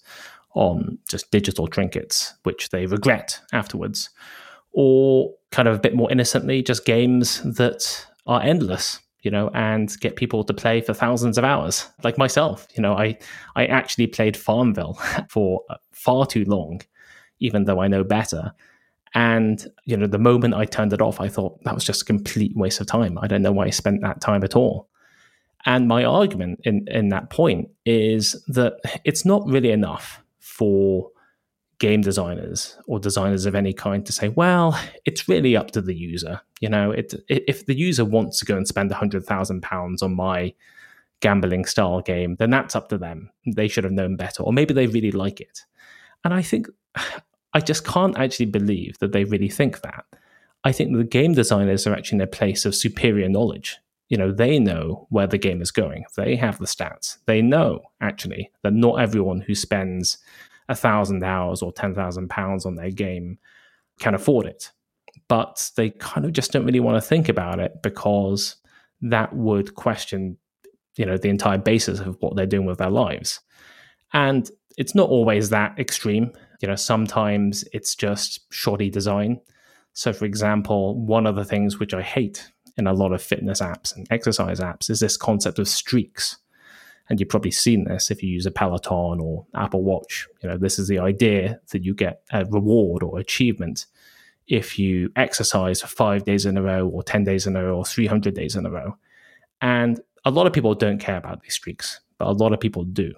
on 0.56 0.98
just 1.08 1.30
digital 1.32 1.68
trinkets, 1.68 2.34
which 2.44 2.70
they 2.70 2.86
regret 2.86 3.40
afterwards, 3.52 4.10
or 4.72 5.34
kind 5.52 5.68
of 5.68 5.76
a 5.76 5.80
bit 5.80 5.96
more 5.96 6.12
innocently, 6.12 6.64
just 6.64 6.86
games 6.86 7.42
that 7.44 8.06
are 8.26 8.42
endless 8.42 9.00
you 9.22 9.32
know, 9.32 9.50
and 9.54 10.00
get 10.00 10.16
people 10.16 10.44
to 10.44 10.54
play 10.54 10.82
for 10.82 10.94
thousands 10.94 11.38
of 11.38 11.44
hours, 11.44 11.90
like 12.04 12.18
myself. 12.18 12.68
You 12.76 12.82
know, 12.82 12.94
I 12.94 13.18
I 13.56 13.66
actually 13.66 14.08
played 14.08 14.38
Farmville 14.38 14.94
for 15.30 15.62
far 15.92 16.26
too 16.26 16.46
long, 16.46 16.82
even 17.40 17.66
though 17.66 17.82
I 17.82 17.88
know 17.88 18.04
better. 18.04 18.54
And 19.14 19.66
you 19.86 19.98
know, 19.98 20.08
the 20.08 20.20
moment 20.20 20.54
I 20.54 20.66
turned 20.66 20.94
it 20.94 21.02
off, 21.02 21.20
I 21.20 21.28
thought 21.28 21.64
that 21.64 21.74
was 21.74 21.84
just 21.84 22.04
a 22.04 22.06
complete 22.06 22.56
waste 22.56 22.80
of 22.80 22.88
time. 22.88 23.18
I 23.18 23.28
don't 23.28 23.42
know 23.42 23.52
why 23.52 23.66
I 23.66 23.72
spent 23.72 24.02
that 24.02 24.22
time 24.22 24.44
at 24.44 24.56
all. 24.56 24.88
And 25.66 25.88
my 25.88 26.04
argument 26.06 26.62
in 26.64 26.88
in 26.88 27.10
that 27.10 27.30
point 27.30 27.70
is 27.86 28.42
that 28.48 28.76
it's 29.04 29.26
not 29.26 29.46
really 29.48 29.72
enough 29.72 30.24
for 30.40 31.12
game 31.80 32.02
designers 32.02 32.78
or 32.88 33.00
designers 33.00 33.46
of 33.46 33.56
any 33.56 33.74
kind 33.74 34.06
to 34.06 34.12
say, 34.12 34.28
well, 34.30 34.80
it's 35.06 35.30
really 35.30 35.56
up 35.56 35.72
to 35.72 35.82
the 35.82 35.96
user. 35.96 36.42
You 36.60 36.70
know, 36.70 36.92
it, 36.92 37.14
if 37.30 37.66
the 37.66 37.78
user 37.78 38.04
wants 38.04 38.40
to 38.40 38.46
go 38.46 38.58
and 38.58 38.68
spend 38.68 38.92
hundred 38.92 39.26
thousand 39.26 39.62
pounds 39.62 40.04
on 40.04 40.14
my 40.14 40.54
gambling 41.22 41.66
style 41.66 42.02
game, 42.02 42.36
then 42.36 42.50
that's 42.50 42.76
up 42.76 42.90
to 42.90 42.98
them. 42.98 43.32
They 43.46 43.68
should 43.68 43.86
have 43.86 43.94
known 43.94 44.18
better, 44.18 44.44
or 44.44 44.54
maybe 44.54 44.74
they 44.74 44.88
really 44.88 45.12
like 45.12 45.42
it. 45.42 45.66
And 46.24 46.34
I 46.34 46.42
think 46.42 46.68
I 47.54 47.60
just 47.60 47.86
can't 47.86 48.18
actually 48.18 48.46
believe 48.48 48.98
that 49.00 49.12
they 49.12 49.24
really 49.24 49.50
think 49.50 49.82
that. 49.82 50.06
I 50.64 50.72
think 50.72 50.96
the 50.96 51.04
game 51.04 51.34
designers 51.34 51.88
are 51.88 51.94
actually 51.94 52.18
in 52.18 52.22
a 52.22 52.28
place 52.28 52.66
of 52.66 52.76
superior 52.76 53.30
knowledge. 53.30 53.78
You 54.10 54.18
know, 54.18 54.32
they 54.32 54.60
know 54.60 55.08
where 55.10 55.28
the 55.28 55.38
game 55.38 55.62
is 55.62 55.72
going. 55.72 56.04
They 56.18 56.36
have 56.36 56.58
the 56.58 56.66
stats. 56.66 57.18
They 57.26 57.42
know 57.42 57.82
actually 58.02 58.52
that 58.64 58.74
not 58.74 59.00
everyone 59.00 59.42
who 59.42 59.56
spends 59.56 60.18
a 60.68 60.76
thousand 60.76 61.24
hours 61.24 61.62
or 61.62 61.72
ten 61.72 61.96
thousand 61.96 62.30
pounds 62.30 62.66
on 62.66 62.76
their 62.76 62.92
game 62.92 63.38
can 64.00 64.16
afford 64.16 64.46
it. 64.46 64.72
But 65.28 65.72
they 65.76 65.92
kind 65.92 66.26
of 66.26 66.34
just 66.34 66.52
don't 66.52 66.66
really 66.66 66.80
want 66.80 66.98
to 66.98 67.08
think 67.08 67.30
about 67.30 67.60
it 67.60 67.82
because 67.84 68.56
that 69.02 69.34
would 69.36 69.76
question, 69.76 70.38
you 70.98 71.06
know, 71.06 71.18
the 71.18 71.30
entire 71.30 71.58
basis 71.58 72.00
of 72.00 72.18
what 72.20 72.36
they're 72.36 72.46
doing 72.46 72.66
with 72.66 72.80
their 72.80 72.90
lives. 72.90 73.40
And 74.14 74.50
it's 74.78 74.96
not 74.96 75.10
always 75.10 75.50
that 75.50 75.78
extreme. 75.78 76.32
You 76.60 76.68
know, 76.68 76.76
sometimes 76.76 77.64
it's 77.74 77.96
just 77.96 78.52
shoddy 78.52 78.90
design. 78.90 79.40
So, 79.94 80.14
for 80.14 80.26
example, 80.26 81.00
one 81.00 81.26
of 81.26 81.36
the 81.36 81.46
things 81.46 81.80
which 81.80 81.94
I 81.94 82.02
hate 82.02 82.52
in 82.78 82.88
a 82.88 82.94
lot 82.94 83.12
of 83.12 83.22
fitness 83.22 83.62
apps 83.62 83.96
and 83.96 84.08
exercise 84.10 84.60
apps 84.60 84.90
is 84.90 85.00
this 85.00 85.18
concept 85.18 85.60
of 85.60 85.68
streaks 85.68 86.38
and 87.10 87.20
you've 87.20 87.30
probably 87.30 87.52
seen 87.52 87.86
this 87.86 88.12
if 88.12 88.22
you 88.22 88.30
use 88.30 88.46
a 88.46 88.52
Peloton 88.52 89.20
or 89.20 89.46
Apple 89.56 89.84
Watch. 89.84 90.28
You 90.42 90.50
know, 90.50 90.58
this 90.58 90.78
is 90.78 90.88
the 90.88 91.00
idea 91.00 91.60
that 91.72 91.84
you 91.84 91.94
get 91.94 92.22
a 92.32 92.46
reward 92.46 93.02
or 93.02 93.20
achievement 93.20 93.88
if 94.48 94.78
you 94.78 95.12
exercise 95.16 95.82
for 95.82 95.88
five 95.88 96.24
days 96.24 96.46
in 96.46 96.58
a 96.58 96.62
row 96.62 96.88
or 96.88 97.04
10 97.04 97.24
days 97.24 97.48
in 97.48 97.56
a 97.56 97.64
row 97.64 97.78
or 97.78 97.86
300 97.86 98.34
days 98.34 98.56
in 98.56 98.66
a 98.66 98.72
row. 98.72 98.96
And 99.62 100.00
a 100.24 100.32
lot 100.32 100.48
of 100.48 100.54
people 100.54 100.76
don't 100.76 101.00
care 101.00 101.18
about 101.18 101.42
these 101.42 101.56
streaks, 101.56 102.00
but 102.18 102.28
a 102.28 102.32
lot 102.32 102.54
of 102.54 102.60
people 102.60 102.84
do. 102.84 103.14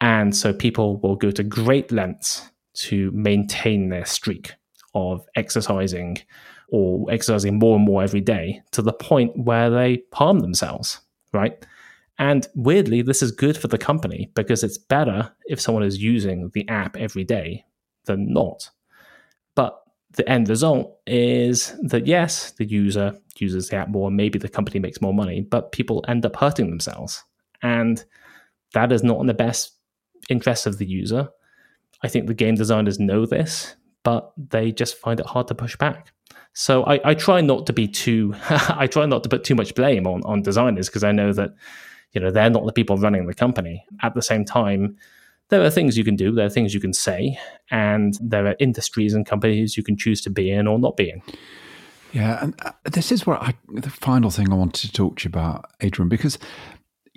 And 0.00 0.34
so 0.34 0.52
people 0.52 0.98
will 1.00 1.16
go 1.16 1.30
to 1.30 1.42
great 1.42 1.90
lengths 1.90 2.50
to 2.74 3.10
maintain 3.12 3.88
their 3.88 4.04
streak 4.04 4.52
of 4.94 5.26
exercising 5.34 6.18
or 6.70 7.10
exercising 7.10 7.58
more 7.58 7.76
and 7.76 7.84
more 7.84 8.02
every 8.02 8.20
day 8.20 8.60
to 8.72 8.82
the 8.82 8.92
point 8.92 9.32
where 9.36 9.70
they 9.70 10.02
harm 10.12 10.40
themselves, 10.40 11.00
right? 11.32 11.64
And 12.18 12.46
weirdly, 12.54 13.02
this 13.02 13.22
is 13.22 13.30
good 13.30 13.56
for 13.56 13.68
the 13.68 13.78
company 13.78 14.30
because 14.34 14.62
it's 14.62 14.78
better 14.78 15.32
if 15.46 15.60
someone 15.60 15.84
is 15.84 16.02
using 16.02 16.50
the 16.52 16.68
app 16.68 16.96
every 16.96 17.24
day 17.24 17.64
than 18.04 18.32
not. 18.32 18.70
But 19.54 19.80
the 20.12 20.28
end 20.28 20.48
result 20.48 20.98
is 21.06 21.76
that 21.82 22.06
yes, 22.06 22.52
the 22.52 22.64
user 22.64 23.16
uses 23.36 23.68
the 23.68 23.76
app 23.76 23.88
more, 23.88 24.10
maybe 24.10 24.38
the 24.38 24.48
company 24.48 24.80
makes 24.80 25.00
more 25.00 25.14
money, 25.14 25.42
but 25.42 25.72
people 25.72 26.04
end 26.08 26.26
up 26.26 26.36
hurting 26.36 26.70
themselves. 26.70 27.22
And 27.62 28.04
that 28.74 28.90
is 28.92 29.04
not 29.04 29.20
in 29.20 29.26
the 29.26 29.34
best 29.34 29.77
interest 30.28 30.66
of 30.66 30.78
the 30.78 30.86
user. 30.86 31.28
I 32.02 32.08
think 32.08 32.26
the 32.26 32.34
game 32.34 32.54
designers 32.54 32.98
know 32.98 33.26
this, 33.26 33.74
but 34.02 34.32
they 34.36 34.72
just 34.72 34.96
find 34.96 35.18
it 35.20 35.26
hard 35.26 35.48
to 35.48 35.54
push 35.54 35.76
back. 35.76 36.12
So 36.52 36.84
I, 36.84 37.00
I 37.10 37.14
try 37.14 37.40
not 37.40 37.66
to 37.66 37.72
be 37.72 37.86
too 37.86 38.34
I 38.50 38.86
try 38.86 39.06
not 39.06 39.22
to 39.24 39.28
put 39.28 39.44
too 39.44 39.54
much 39.54 39.74
blame 39.74 40.06
on, 40.06 40.22
on 40.24 40.42
designers 40.42 40.88
because 40.88 41.04
I 41.04 41.12
know 41.12 41.32
that 41.32 41.50
you 42.12 42.20
know 42.20 42.30
they're 42.30 42.50
not 42.50 42.66
the 42.66 42.72
people 42.72 42.96
running 42.96 43.26
the 43.26 43.34
company 43.34 43.84
at 44.02 44.14
the 44.14 44.22
same 44.22 44.44
time 44.44 44.96
there 45.50 45.62
are 45.62 45.70
things 45.70 45.96
you 45.96 46.04
can 46.04 46.16
do 46.16 46.32
there 46.32 46.46
are 46.46 46.50
things 46.50 46.74
you 46.74 46.80
can 46.80 46.92
say 46.92 47.38
and 47.70 48.18
there 48.20 48.46
are 48.46 48.56
industries 48.58 49.14
and 49.14 49.26
companies 49.26 49.76
you 49.76 49.82
can 49.82 49.96
choose 49.96 50.20
to 50.20 50.30
be 50.30 50.50
in 50.50 50.66
or 50.66 50.78
not 50.78 50.96
be 50.96 51.10
in 51.10 51.22
yeah 52.12 52.42
and 52.42 52.54
uh, 52.62 52.72
this 52.84 53.12
is 53.12 53.26
where 53.26 53.42
I, 53.42 53.54
the 53.68 53.90
final 53.90 54.30
thing 54.30 54.52
i 54.52 54.56
wanted 54.56 54.88
to 54.88 54.92
talk 54.92 55.18
to 55.18 55.24
you 55.24 55.28
about 55.28 55.70
adrian 55.80 56.08
because 56.08 56.38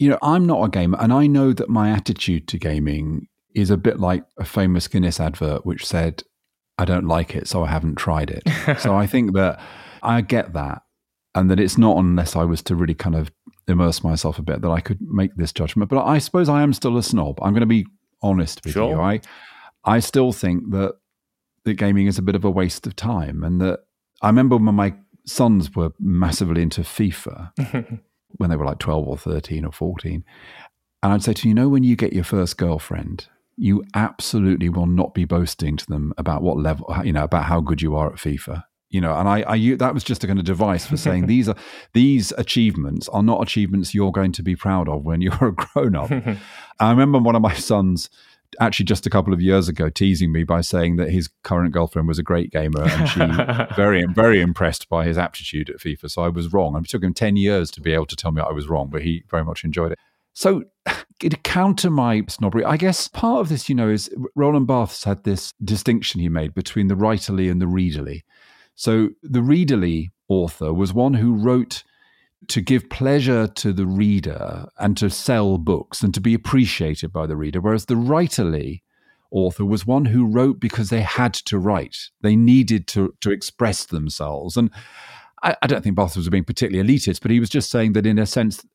you 0.02 0.10
know 0.10 0.18
i'm 0.22 0.46
not 0.46 0.64
a 0.64 0.70
gamer 0.70 0.98
and 1.00 1.14
i 1.14 1.28
know 1.28 1.54
that 1.54 1.70
my 1.70 1.90
attitude 1.92 2.48
to 2.48 2.58
gaming 2.58 3.28
is 3.54 3.70
a 3.70 3.78
bit 3.78 4.00
like 4.00 4.24
a 4.38 4.46
famous 4.46 4.88
guinness 4.88 5.20
advert 5.20 5.66
which 5.66 5.86
said 5.86 6.24
i 6.78 6.86
don't 6.86 7.08
like 7.08 7.36
it 7.36 7.48
so 7.48 7.64
i 7.64 7.68
haven't 7.68 7.96
tried 7.96 8.30
it 8.30 8.44
so 8.80 8.96
i 8.96 9.06
think 9.06 9.34
that 9.34 9.60
i 10.02 10.22
get 10.22 10.54
that 10.54 10.82
and 11.36 11.50
that 11.50 11.60
it's 11.60 11.78
not 11.78 11.98
unless 11.98 12.36
I 12.36 12.44
was 12.44 12.62
to 12.64 12.76
really 12.76 12.94
kind 12.94 13.16
of 13.16 13.32
immerse 13.68 14.04
myself 14.04 14.38
a 14.38 14.42
bit 14.42 14.62
that 14.62 14.70
I 14.70 14.82
could 14.82 15.00
make 15.02 15.36
this 15.36 15.54
judgment. 15.54 15.90
But 15.90 16.04
I 16.04 16.18
suppose 16.18 16.50
I 16.50 16.62
am 16.62 16.74
still 16.74 16.98
a 16.98 17.04
snob. 17.04 17.40
I'm 17.42 17.54
going 17.54 17.62
to 17.62 17.66
be 17.68 17.86
honest 18.22 18.62
with 18.64 18.74
sure. 18.74 18.92
you. 18.92 19.02
I 19.02 19.22
I 19.84 20.00
still 20.00 20.32
think 20.32 20.72
that 20.72 20.96
that 21.64 21.74
gaming 21.76 22.08
is 22.08 22.18
a 22.18 22.22
bit 22.22 22.36
of 22.36 22.44
a 22.44 22.52
waste 22.52 22.86
of 22.86 22.96
time, 22.96 23.44
and 23.44 23.62
that 23.62 23.80
I 24.22 24.28
remember 24.28 24.58
when 24.58 24.76
my 24.76 24.94
sons 25.26 25.76
were 25.76 25.92
massively 26.00 26.62
into 26.62 26.82
FIFA 26.82 28.02
when 28.38 28.50
they 28.50 28.56
were 28.56 28.66
like 28.66 28.80
12 28.80 29.08
or 29.08 29.18
13 29.18 29.66
or 29.66 29.72
14. 29.72 30.24
And 31.04 31.14
I'd 31.14 31.24
say 31.24 31.34
to 31.34 31.48
you, 31.48 31.50
you 31.50 31.56
know, 31.56 31.70
when 31.70 31.84
you 31.84 31.96
get 31.96 32.14
your 32.14 32.24
first 32.24 32.58
girlfriend, 32.58 33.28
you 33.58 33.84
absolutely 33.96 34.70
will 34.70 34.86
not 34.86 35.14
be 35.14 35.26
boasting 35.26 35.78
to 35.78 35.86
them 35.88 36.14
about 36.18 36.42
what 36.42 36.58
level, 36.58 36.94
you 37.04 37.14
know, 37.14 37.24
about 37.24 37.46
how 37.46 37.60
good 37.60 37.82
you 37.82 37.96
are 37.96 38.12
at 38.12 38.20
FIFA 38.20 38.64
you 38.92 39.02
know 39.02 39.18
and 39.18 39.28
i, 39.28 39.44
I 39.48 39.76
that 39.76 39.94
was 39.94 40.04
just 40.04 40.24
a 40.24 40.28
kind 40.28 40.38
of 40.38 40.46
device 40.46 40.86
for 40.86 40.98
saying 40.98 41.26
these 41.28 41.50
are 41.50 41.56
these 41.94 42.32
achievements 42.38 43.10
are 43.10 43.24
not 43.24 43.42
achievements 43.42 43.96
you're 43.96 44.12
going 44.12 44.34
to 44.34 44.44
be 44.44 44.56
proud 44.56 44.88
of 44.88 45.04
when 45.04 45.22
you're 45.22 45.48
a 45.48 45.54
grown 45.54 45.96
up 45.96 46.12
i 46.80 46.90
remember 46.90 47.18
one 47.18 47.36
of 47.36 47.42
my 47.42 47.54
sons 47.56 48.10
actually 48.60 48.86
just 48.86 49.06
a 49.06 49.10
couple 49.10 49.34
of 49.34 49.42
years 49.42 49.70
ago 49.70 49.90
teasing 49.90 50.32
me 50.32 50.44
by 50.44 50.62
saying 50.62 50.98
that 50.98 51.10
his 51.10 51.30
current 51.44 51.72
girlfriend 51.72 52.08
was 52.08 52.20
a 52.20 52.24
great 52.24 52.52
gamer 52.52 52.84
and 52.84 53.10
she 53.10 53.20
very 53.76 54.04
very 54.06 54.42
impressed 54.42 54.90
by 54.90 55.06
his 55.06 55.18
aptitude 55.18 55.70
at 55.70 55.78
FIFA. 55.78 56.10
So 56.10 56.24
I 56.24 56.30
was 56.30 56.52
wrong. 56.54 56.76
It 56.76 56.90
took 56.90 57.04
him 57.04 57.14
ten 57.14 57.36
years 57.36 57.72
to 57.72 57.82
be 57.82 57.94
able 57.94 58.08
to 58.08 58.16
tell 58.16 58.32
me 58.32 58.42
I 58.42 58.52
was 58.52 58.68
wrong, 58.68 58.90
but 58.90 59.02
he 59.02 59.24
very 59.30 59.44
much 59.44 59.64
enjoyed 59.64 59.94
it. 59.94 60.00
So 60.34 60.64
to 61.20 61.30
counter 61.30 61.90
my 61.90 62.24
snobbery, 62.28 62.66
I 62.66 62.78
guess 62.78 63.08
part 63.08 63.42
of 63.42 63.50
this, 63.50 63.70
you 63.70 63.76
know, 63.76 63.90
is 63.90 64.10
Roland 64.36 64.68
Barthes 64.68 65.04
had 65.04 65.24
this 65.24 65.54
distinction 65.64 66.22
he 66.22 66.30
made 66.30 66.54
between 66.54 66.88
the 66.88 66.96
writerly 66.96 67.50
and 67.52 67.62
the 67.62 67.66
readerly. 67.66 68.22
So 68.76 69.10
the 69.22 69.42
readerly 69.42 70.10
author 70.28 70.74
was 70.74 70.94
one 70.94 71.16
who 71.16 71.36
wrote 71.36 71.84
to 72.48 72.62
give 72.62 72.90
pleasure 72.90 73.48
to 73.48 73.72
the 73.72 73.86
reader 73.86 74.66
and 74.80 74.98
to 74.98 75.10
sell 75.10 75.58
books 75.58 76.02
and 76.02 76.14
to 76.14 76.22
be 76.22 76.34
appreciated 76.34 77.14
by 77.14 77.28
the 77.28 77.36
reader, 77.36 77.62
whereas 77.62 77.86
the 77.86 77.96
writerly 77.96 78.82
author 79.32 79.64
was 79.64 79.86
one 79.86 80.06
who 80.06 80.26
wrote 80.26 80.60
because 80.60 80.90
they 80.90 81.02
had 81.02 81.34
to 81.34 81.58
write. 81.58 82.10
They 82.22 82.36
needed 82.36 82.88
to, 82.88 83.14
to 83.22 83.32
express 83.32 83.86
themselves. 83.86 84.58
And 84.58 84.72
I, 85.42 85.56
I 85.62 85.68
don't 85.68 85.84
think 85.84 85.96
Barthes 85.96 86.18
was 86.18 86.30
being 86.30 86.44
particularly 86.44 86.88
elitist, 86.88 87.22
but 87.22 87.32
he 87.32 87.40
was 87.40 87.50
just 87.50 87.72
saying 87.72 87.94
that 87.94 88.06
in 88.06 88.20
a 88.20 88.26
sense, 88.26 88.66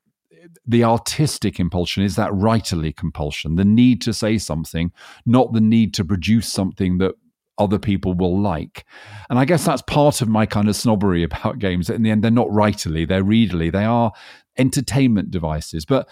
the 0.67 0.85
artistic 0.85 1.61
impulsion 1.61 2.03
is 2.03 2.17
that 2.17 2.31
writerly 2.31 2.95
compulsion, 2.95 3.57
the 3.57 3.65
need 3.65 4.01
to 4.03 4.13
say 4.13 4.39
something, 4.39 4.93
not 5.25 5.53
the 5.53 5.61
need 5.61 5.93
to 5.95 6.05
produce 6.05 6.49
something 6.49 6.99
that 6.99 7.15
other 7.59 7.79
people 7.79 8.15
will 8.15 8.41
like. 8.41 8.85
And 9.31 9.39
I 9.39 9.45
guess 9.45 9.65
that's 9.65 9.83
part 9.83 10.21
of 10.21 10.29
my 10.29 10.47
kind 10.47 10.69
of 10.69 10.77
snobbery 10.77 11.23
about 11.23 11.59
games. 11.59 11.91
In 11.91 12.03
the 12.03 12.11
end, 12.11 12.23
they're 12.23 12.31
not 12.31 12.49
writerly, 12.49 13.07
they're 13.07 13.25
readerly, 13.25 13.73
they 13.73 13.85
are 13.85 14.13
entertainment 14.59 15.31
devices. 15.31 15.85
But 15.85 16.09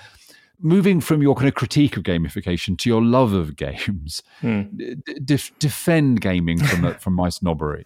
moving 0.60 1.00
from 1.00 1.22
your 1.22 1.34
kind 1.34 1.48
of 1.48 1.54
critique 1.54 1.96
of 1.96 2.02
gamification 2.02 2.78
to 2.78 2.88
your 2.88 3.02
love 3.02 3.32
of 3.32 3.56
games, 3.56 4.22
hmm. 4.40 4.62
d- 5.24 5.50
defend 5.58 6.20
gaming 6.20 6.58
from, 6.58 6.94
from 6.98 7.14
my 7.14 7.28
snobbery. 7.28 7.84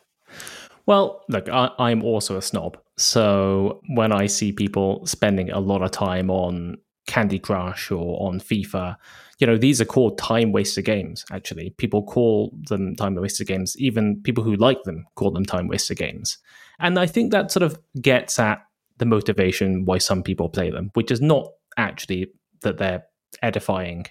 Well, 0.87 1.23
look, 1.29 1.51
I, 1.51 1.91
am 1.91 2.03
also 2.03 2.39
a 2.39 2.43
snob. 2.43 2.79
So 2.97 3.83
when 3.89 4.11
I 4.11 4.27
see 4.27 4.53
people 4.53 5.05
spending 5.05 5.51
a 5.51 5.61
lot 5.61 5.83
of 5.83 5.91
time 5.91 6.31
on 6.31 6.79
Candy 7.09 7.41
Crush 7.41 7.91
or 7.91 8.23
on 8.23 8.39
FIFA, 8.39 8.97
you 9.41 9.47
know, 9.47 9.57
these 9.57 9.81
are 9.81 9.85
called 9.85 10.19
time 10.19 10.53
waster 10.53 10.83
games, 10.83 11.25
actually. 11.33 11.71
People 11.71 12.05
call 12.05 12.57
them 12.69 12.95
time 12.95 13.17
waster 13.17 13.45
games. 13.45 13.77
Even 13.79 14.23
people 14.23 14.45
who 14.45 14.55
like 14.55 14.83
them 14.85 15.05
call 15.17 15.33
them 15.33 15.45
time 15.45 15.67
waster 15.67 15.95
games. 15.95 16.39
And 16.79 16.99
I 16.99 17.07
think 17.07 17.33
that 17.33 17.51
sort 17.51 17.65
of 17.65 17.79
gets 18.01 18.39
at 18.39 18.63
the 18.99 19.07
motivation 19.07 19.85
why 19.85 19.99
some 19.99 20.23
people 20.23 20.49
play 20.49 20.71
them, 20.71 20.91
which 20.95 21.11
is 21.11 21.21
not 21.21 21.49
actually 21.77 22.29
that 22.61 22.79
they're 22.79 23.05
edifying 23.43 24.07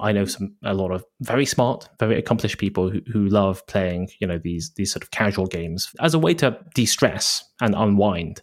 I 0.00 0.12
know 0.12 0.24
some 0.26 0.54
a 0.64 0.74
lot 0.74 0.92
of 0.92 1.04
very 1.20 1.44
smart, 1.44 1.88
very 1.98 2.18
accomplished 2.18 2.58
people 2.58 2.88
who, 2.88 3.00
who 3.12 3.26
love 3.26 3.66
playing, 3.66 4.10
you 4.20 4.26
know, 4.26 4.38
these 4.38 4.70
these 4.76 4.92
sort 4.92 5.02
of 5.02 5.10
casual 5.10 5.46
games 5.46 5.92
as 6.00 6.14
a 6.14 6.18
way 6.18 6.34
to 6.34 6.58
de-stress 6.74 7.44
and 7.60 7.74
unwind. 7.74 8.42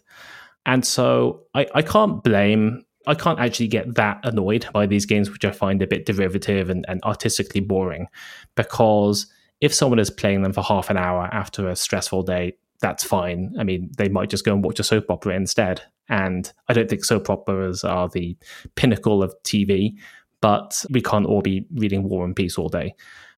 And 0.66 0.84
so 0.84 1.44
I, 1.54 1.66
I 1.74 1.82
can't 1.82 2.22
blame 2.22 2.84
I 3.06 3.14
can't 3.14 3.38
actually 3.38 3.68
get 3.68 3.94
that 3.94 4.20
annoyed 4.24 4.66
by 4.72 4.86
these 4.86 5.06
games 5.06 5.30
which 5.30 5.44
I 5.44 5.52
find 5.52 5.82
a 5.82 5.86
bit 5.86 6.06
derivative 6.06 6.70
and, 6.70 6.84
and 6.88 7.02
artistically 7.04 7.60
boring. 7.60 8.08
Because 8.54 9.26
if 9.60 9.72
someone 9.72 9.98
is 9.98 10.10
playing 10.10 10.42
them 10.42 10.52
for 10.52 10.62
half 10.62 10.90
an 10.90 10.96
hour 10.96 11.28
after 11.32 11.68
a 11.68 11.76
stressful 11.76 12.22
day, 12.24 12.56
that's 12.80 13.04
fine. 13.04 13.54
I 13.58 13.64
mean, 13.64 13.90
they 13.96 14.08
might 14.08 14.30
just 14.30 14.44
go 14.44 14.52
and 14.52 14.64
watch 14.64 14.80
a 14.80 14.84
soap 14.84 15.10
opera 15.10 15.34
instead. 15.34 15.82
And 16.08 16.52
I 16.68 16.72
don't 16.72 16.88
think 16.88 17.04
soap 17.04 17.30
operas 17.30 17.84
are 17.84 18.08
the 18.08 18.36
pinnacle 18.74 19.22
of 19.22 19.34
TV, 19.44 19.94
but 20.40 20.84
we 20.90 21.00
can't 21.00 21.26
all 21.26 21.42
be 21.42 21.66
reading 21.74 22.08
War 22.08 22.24
and 22.24 22.36
Peace 22.36 22.58
all 22.58 22.68
day. 22.68 22.94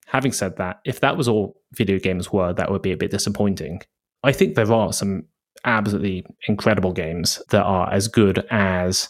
Having 0.07 0.33
said 0.33 0.57
that, 0.57 0.81
if 0.85 1.01
that 1.01 1.17
was 1.17 1.29
all 1.29 1.61
video 1.73 1.99
games 1.99 2.33
were, 2.33 2.53
that 2.55 2.71
would 2.71 2.83
be 2.83 2.93
a 2.93 2.97
bit 2.97 3.11
disappointing. 3.11 3.83
I 4.25 4.33
think 4.33 4.55
there 4.55 4.73
are 4.73 4.93
some 4.93 5.25
absolutely 5.65 6.25
incredible 6.47 6.93
games 6.93 7.43
that 7.51 7.63
are 7.63 7.93
as 7.93 8.09
good 8.09 8.45
as 8.51 9.09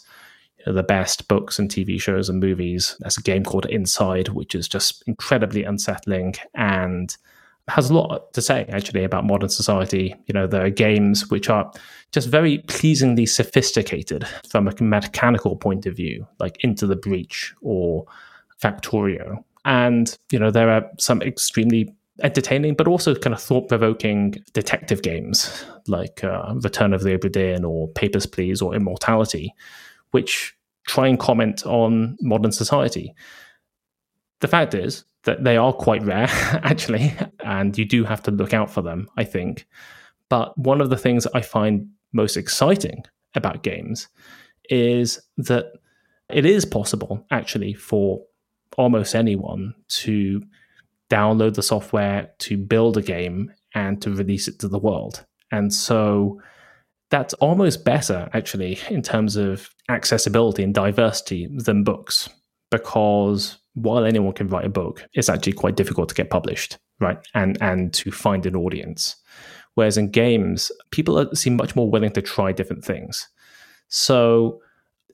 the 0.65 0.83
best 0.83 1.27
books 1.27 1.59
and 1.59 1.69
TV 1.69 1.99
shows 1.99 2.29
and 2.29 2.39
movies. 2.39 2.95
There's 2.99 3.17
a 3.17 3.21
game 3.21 3.43
called 3.43 3.65
Inside, 3.65 4.29
which 4.29 4.55
is 4.55 4.67
just 4.67 5.03
incredibly 5.07 5.63
unsettling 5.63 6.35
and 6.55 7.15
has 7.67 7.89
a 7.89 7.93
lot 7.93 8.33
to 8.33 8.41
say 8.41 8.65
actually 8.69 9.03
about 9.03 9.25
modern 9.25 9.49
society. 9.49 10.15
You 10.25 10.33
know, 10.33 10.47
there 10.47 10.65
are 10.65 10.69
games 10.69 11.29
which 11.29 11.49
are 11.49 11.71
just 12.11 12.27
very 12.27 12.59
pleasingly 12.67 13.25
sophisticated 13.25 14.27
from 14.49 14.67
a 14.67 14.83
mechanical 14.83 15.55
point 15.55 15.85
of 15.85 15.95
view, 15.95 16.27
like 16.39 16.63
Into 16.63 16.87
the 16.87 16.95
Breach 16.95 17.53
or 17.61 18.05
Factorio. 18.61 19.43
And, 19.65 20.17
you 20.31 20.39
know, 20.39 20.51
there 20.51 20.69
are 20.69 20.89
some 20.97 21.21
extremely 21.21 21.93
entertaining 22.23 22.73
but 22.73 22.87
also 22.87 23.15
kind 23.15 23.33
of 23.33 23.41
thought-provoking 23.41 24.43
detective 24.53 25.01
games 25.01 25.65
like 25.87 26.23
uh, 26.23 26.53
Return 26.55 26.93
of 26.93 27.03
the 27.03 27.17
Obra 27.17 27.31
Dinn 27.31 27.63
or 27.63 27.87
Papers, 27.89 28.25
Please 28.25 28.61
or 28.61 28.75
Immortality, 28.75 29.53
which 30.11 30.55
try 30.87 31.07
and 31.07 31.19
comment 31.19 31.65
on 31.65 32.17
modern 32.21 32.51
society. 32.51 33.13
The 34.39 34.47
fact 34.47 34.73
is, 34.73 35.03
that 35.23 35.43
they 35.43 35.57
are 35.57 35.73
quite 35.73 36.03
rare, 36.03 36.27
actually, 36.63 37.13
and 37.43 37.77
you 37.77 37.85
do 37.85 38.03
have 38.03 38.23
to 38.23 38.31
look 38.31 38.53
out 38.53 38.71
for 38.71 38.81
them, 38.81 39.09
I 39.17 39.23
think. 39.23 39.67
But 40.29 40.57
one 40.57 40.81
of 40.81 40.89
the 40.89 40.97
things 40.97 41.27
I 41.33 41.41
find 41.41 41.89
most 42.13 42.37
exciting 42.37 43.03
about 43.35 43.63
games 43.63 44.07
is 44.69 45.19
that 45.37 45.65
it 46.29 46.45
is 46.45 46.65
possible, 46.65 47.25
actually, 47.31 47.73
for 47.73 48.23
almost 48.77 49.15
anyone 49.15 49.73
to 49.87 50.41
download 51.09 51.55
the 51.55 51.63
software, 51.63 52.29
to 52.39 52.55
build 52.57 52.97
a 52.97 53.01
game, 53.01 53.51
and 53.75 54.01
to 54.01 54.11
release 54.11 54.47
it 54.47 54.59
to 54.59 54.67
the 54.67 54.79
world. 54.79 55.25
And 55.51 55.73
so 55.73 56.41
that's 57.09 57.33
almost 57.35 57.83
better, 57.83 58.29
actually, 58.33 58.79
in 58.89 59.01
terms 59.01 59.35
of 59.35 59.69
accessibility 59.89 60.63
and 60.63 60.73
diversity 60.73 61.47
than 61.47 61.83
books, 61.83 62.29
because 62.69 63.57
while 63.73 64.05
anyone 64.05 64.33
can 64.33 64.47
write 64.47 64.65
a 64.65 64.69
book, 64.69 65.05
it's 65.13 65.29
actually 65.29 65.53
quite 65.53 65.75
difficult 65.75 66.09
to 66.09 66.15
get 66.15 66.29
published, 66.29 66.77
right? 66.99 67.19
And 67.33 67.57
and 67.61 67.93
to 67.95 68.11
find 68.11 68.45
an 68.45 68.55
audience. 68.55 69.15
Whereas 69.75 69.97
in 69.97 70.11
games, 70.11 70.71
people 70.91 71.17
are, 71.19 71.33
seem 71.35 71.55
much 71.55 71.75
more 71.75 71.89
willing 71.89 72.11
to 72.11 72.21
try 72.21 72.51
different 72.51 72.83
things. 72.83 73.27
So 73.87 74.61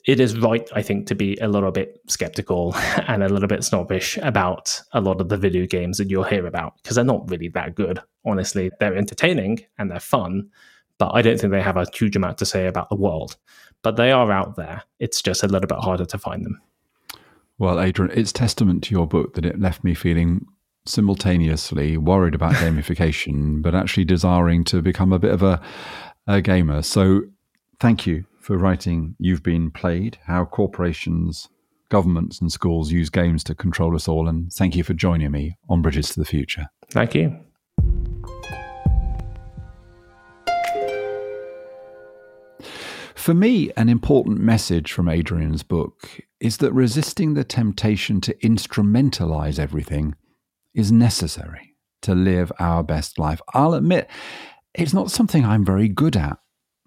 it 0.06 0.20
is 0.20 0.38
right, 0.38 0.68
I 0.74 0.82
think, 0.82 1.08
to 1.08 1.16
be 1.16 1.38
a 1.38 1.48
little 1.48 1.72
bit 1.72 2.00
skeptical 2.08 2.76
and 3.08 3.24
a 3.24 3.30
little 3.30 3.48
bit 3.48 3.64
snobbish 3.64 4.18
about 4.18 4.82
a 4.94 5.02
lot 5.02 5.22
of 5.22 5.30
the 5.30 5.38
video 5.38 5.66
games 5.66 5.98
that 5.98 6.10
you'll 6.10 6.24
hear 6.24 6.46
about 6.46 6.76
because 6.82 6.96
they're 6.96 7.06
not 7.06 7.30
really 7.30 7.50
that 7.50 7.76
good. 7.76 8.00
Honestly, 8.26 8.72
they're 8.80 8.96
entertaining 8.96 9.60
and 9.78 9.90
they're 9.90 10.00
fun, 10.00 10.50
but 10.98 11.12
I 11.14 11.22
don't 11.22 11.40
think 11.40 11.52
they 11.52 11.62
have 11.62 11.78
a 11.78 11.86
huge 11.94 12.16
amount 12.16 12.38
to 12.40 12.46
say 12.46 12.68
about 12.68 12.90
the 12.90 12.96
world. 12.96 13.38
But 13.82 13.98
they 13.98 14.12
are 14.12 14.32
out 14.32 14.56
there. 14.56 14.84
It's 15.00 15.22
just 15.22 15.44
a 15.44 15.48
little 15.48 15.68
bit 15.68 15.78
harder 15.78 16.06
to 16.06 16.18
find 16.18 16.44
them. 16.46 16.62
Well, 17.58 17.80
Adrian, 17.80 18.12
it's 18.18 18.32
testament 18.32 18.84
to 18.86 18.92
your 18.92 19.08
book 19.08 19.36
that 19.36 19.46
it 19.46 19.60
left 19.60 19.84
me 19.84 19.94
feeling 19.94 20.46
simultaneously 20.86 21.98
worried 21.98 22.36
about 22.36 22.54
gamification, 22.56 23.62
but 23.62 23.76
actually 23.76 24.06
desiring 24.06 24.64
to 24.66 24.82
become 24.82 25.14
a 25.14 25.20
bit 25.20 25.32
of 25.32 25.44
a, 25.44 25.62
a 26.28 26.42
gamer. 26.42 26.82
So, 26.82 27.22
thank 27.80 28.06
you 28.06 28.26
for 28.40 28.58
writing 28.58 29.16
You've 29.20 29.44
Been 29.44 29.72
Played 29.72 30.18
How 30.26 30.46
Corporations, 30.46 31.50
Governments, 31.90 32.42
and 32.42 32.52
Schools 32.52 32.92
Use 32.92 33.10
Games 33.10 33.44
to 33.46 33.56
Control 33.56 33.96
Us 33.96 34.08
All. 34.08 34.28
And 34.28 34.52
thank 34.52 34.76
you 34.76 34.84
for 34.84 34.94
joining 34.94 35.32
me 35.32 35.58
on 35.70 35.82
Bridges 35.82 36.10
to 36.10 36.20
the 36.20 36.26
Future. 36.26 36.68
Thank 36.92 37.16
you. 37.16 37.40
For 43.26 43.34
me, 43.34 43.72
an 43.76 43.90
important 43.90 44.40
message 44.40 44.92
from 44.92 45.10
Adrian's 45.10 45.64
book 45.64 46.20
is 46.40 46.58
that 46.58 46.72
resisting 46.74 47.34
the 47.34 47.44
temptation 47.44 48.22
to 48.22 48.36
instrumentalize 48.36 49.58
everything 49.58 50.14
is 50.76 50.92
necessary 50.92 51.74
to 52.04 52.14
live 52.14 52.52
our 52.60 52.84
best 52.84 53.18
life. 53.18 53.42
I'll 53.52 53.74
admit, 53.74 54.08
it's 54.76 54.94
not 54.94 55.10
something 55.10 55.44
I'm 55.44 55.66
very 55.66 55.88
good 55.88 56.16
at. 56.16 56.38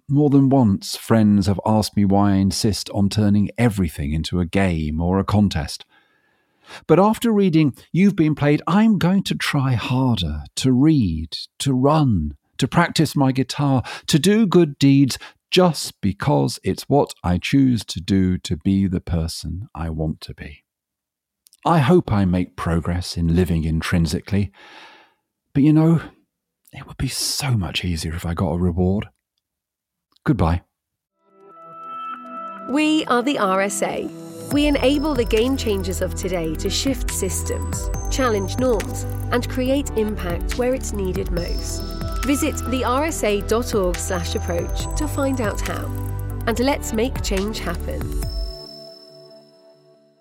More 0.09 0.31
than 0.31 0.49
once, 0.49 0.95
friends 0.95 1.49
have 1.49 1.59
asked 1.67 1.97
me 1.97 2.05
why 2.05 2.35
I 2.35 2.37
insist 2.37 2.89
on 2.91 3.09
turning 3.09 3.51
everything 3.59 4.13
into 4.13 4.39
a 4.39 4.47
game 4.47 5.01
or 5.01 5.19
a 5.19 5.25
contest. 5.25 5.85
But 6.87 7.01
after 7.01 7.33
reading 7.33 7.75
You've 7.91 8.15
Been 8.15 8.37
Played, 8.37 8.63
I'm 8.69 8.97
going 8.97 9.25
to 9.25 9.35
try 9.35 9.73
harder 9.73 10.45
to 10.55 10.71
read, 10.71 11.37
to 11.59 11.73
run, 11.73 12.37
to 12.59 12.69
practice 12.69 13.17
my 13.17 13.33
guitar, 13.33 13.83
to 14.07 14.19
do 14.21 14.47
good 14.47 14.79
deeds, 14.79 15.19
just 15.51 16.01
because 16.01 16.59
it's 16.63 16.85
what 16.85 17.15
I 17.25 17.39
choose 17.39 17.85
to 17.87 18.01
do 18.01 18.39
to 18.39 18.57
be 18.57 18.87
the 18.87 19.01
person 19.01 19.69
I 19.75 19.91
want 19.91 20.21
to 20.23 20.35
be. 20.35 20.65
I 21.65 21.79
hope 21.79 22.13
I 22.13 22.25
make 22.25 22.57
progress 22.57 23.17
in 23.17 23.35
living 23.35 23.65
intrinsically, 23.65 24.53
but 25.55 25.63
you 25.63 25.73
know, 25.73 26.01
it 26.73 26.87
would 26.87 26.99
be 26.99 27.09
so 27.09 27.53
much 27.53 27.85
easier 27.85 28.15
if 28.15 28.27
I 28.27 28.35
got 28.35 28.53
a 28.53 28.59
reward. 28.59 29.09
Goodbye. 30.25 30.63
We 32.71 33.07
are 33.07 33.23
the 33.23 33.37
RSA. 33.37 34.53
We 34.53 34.67
enable 34.67 35.15
the 35.15 35.25
game 35.25 35.57
changers 35.57 36.01
of 36.01 36.15
today 36.15 36.55
to 36.57 36.71
shift 36.71 37.11
systems, 37.11 37.91
challenge 38.11 38.59
norms, 38.59 39.05
and 39.33 39.49
create 39.49 39.91
impact 39.91 40.59
where 40.59 40.75
it's 40.75 40.93
needed 40.93 41.31
most. 41.31 41.98
Visit 42.29 42.57
thersa.org 42.57 43.97
slash 43.97 44.35
approach 44.35 44.99
to 44.99 45.09
find 45.09 45.41
out 45.41 45.59
how. 45.63 45.87
And 46.47 46.61
let's 46.61 46.93
make 46.93 47.23
change 47.23 47.59
happen. 47.59 48.28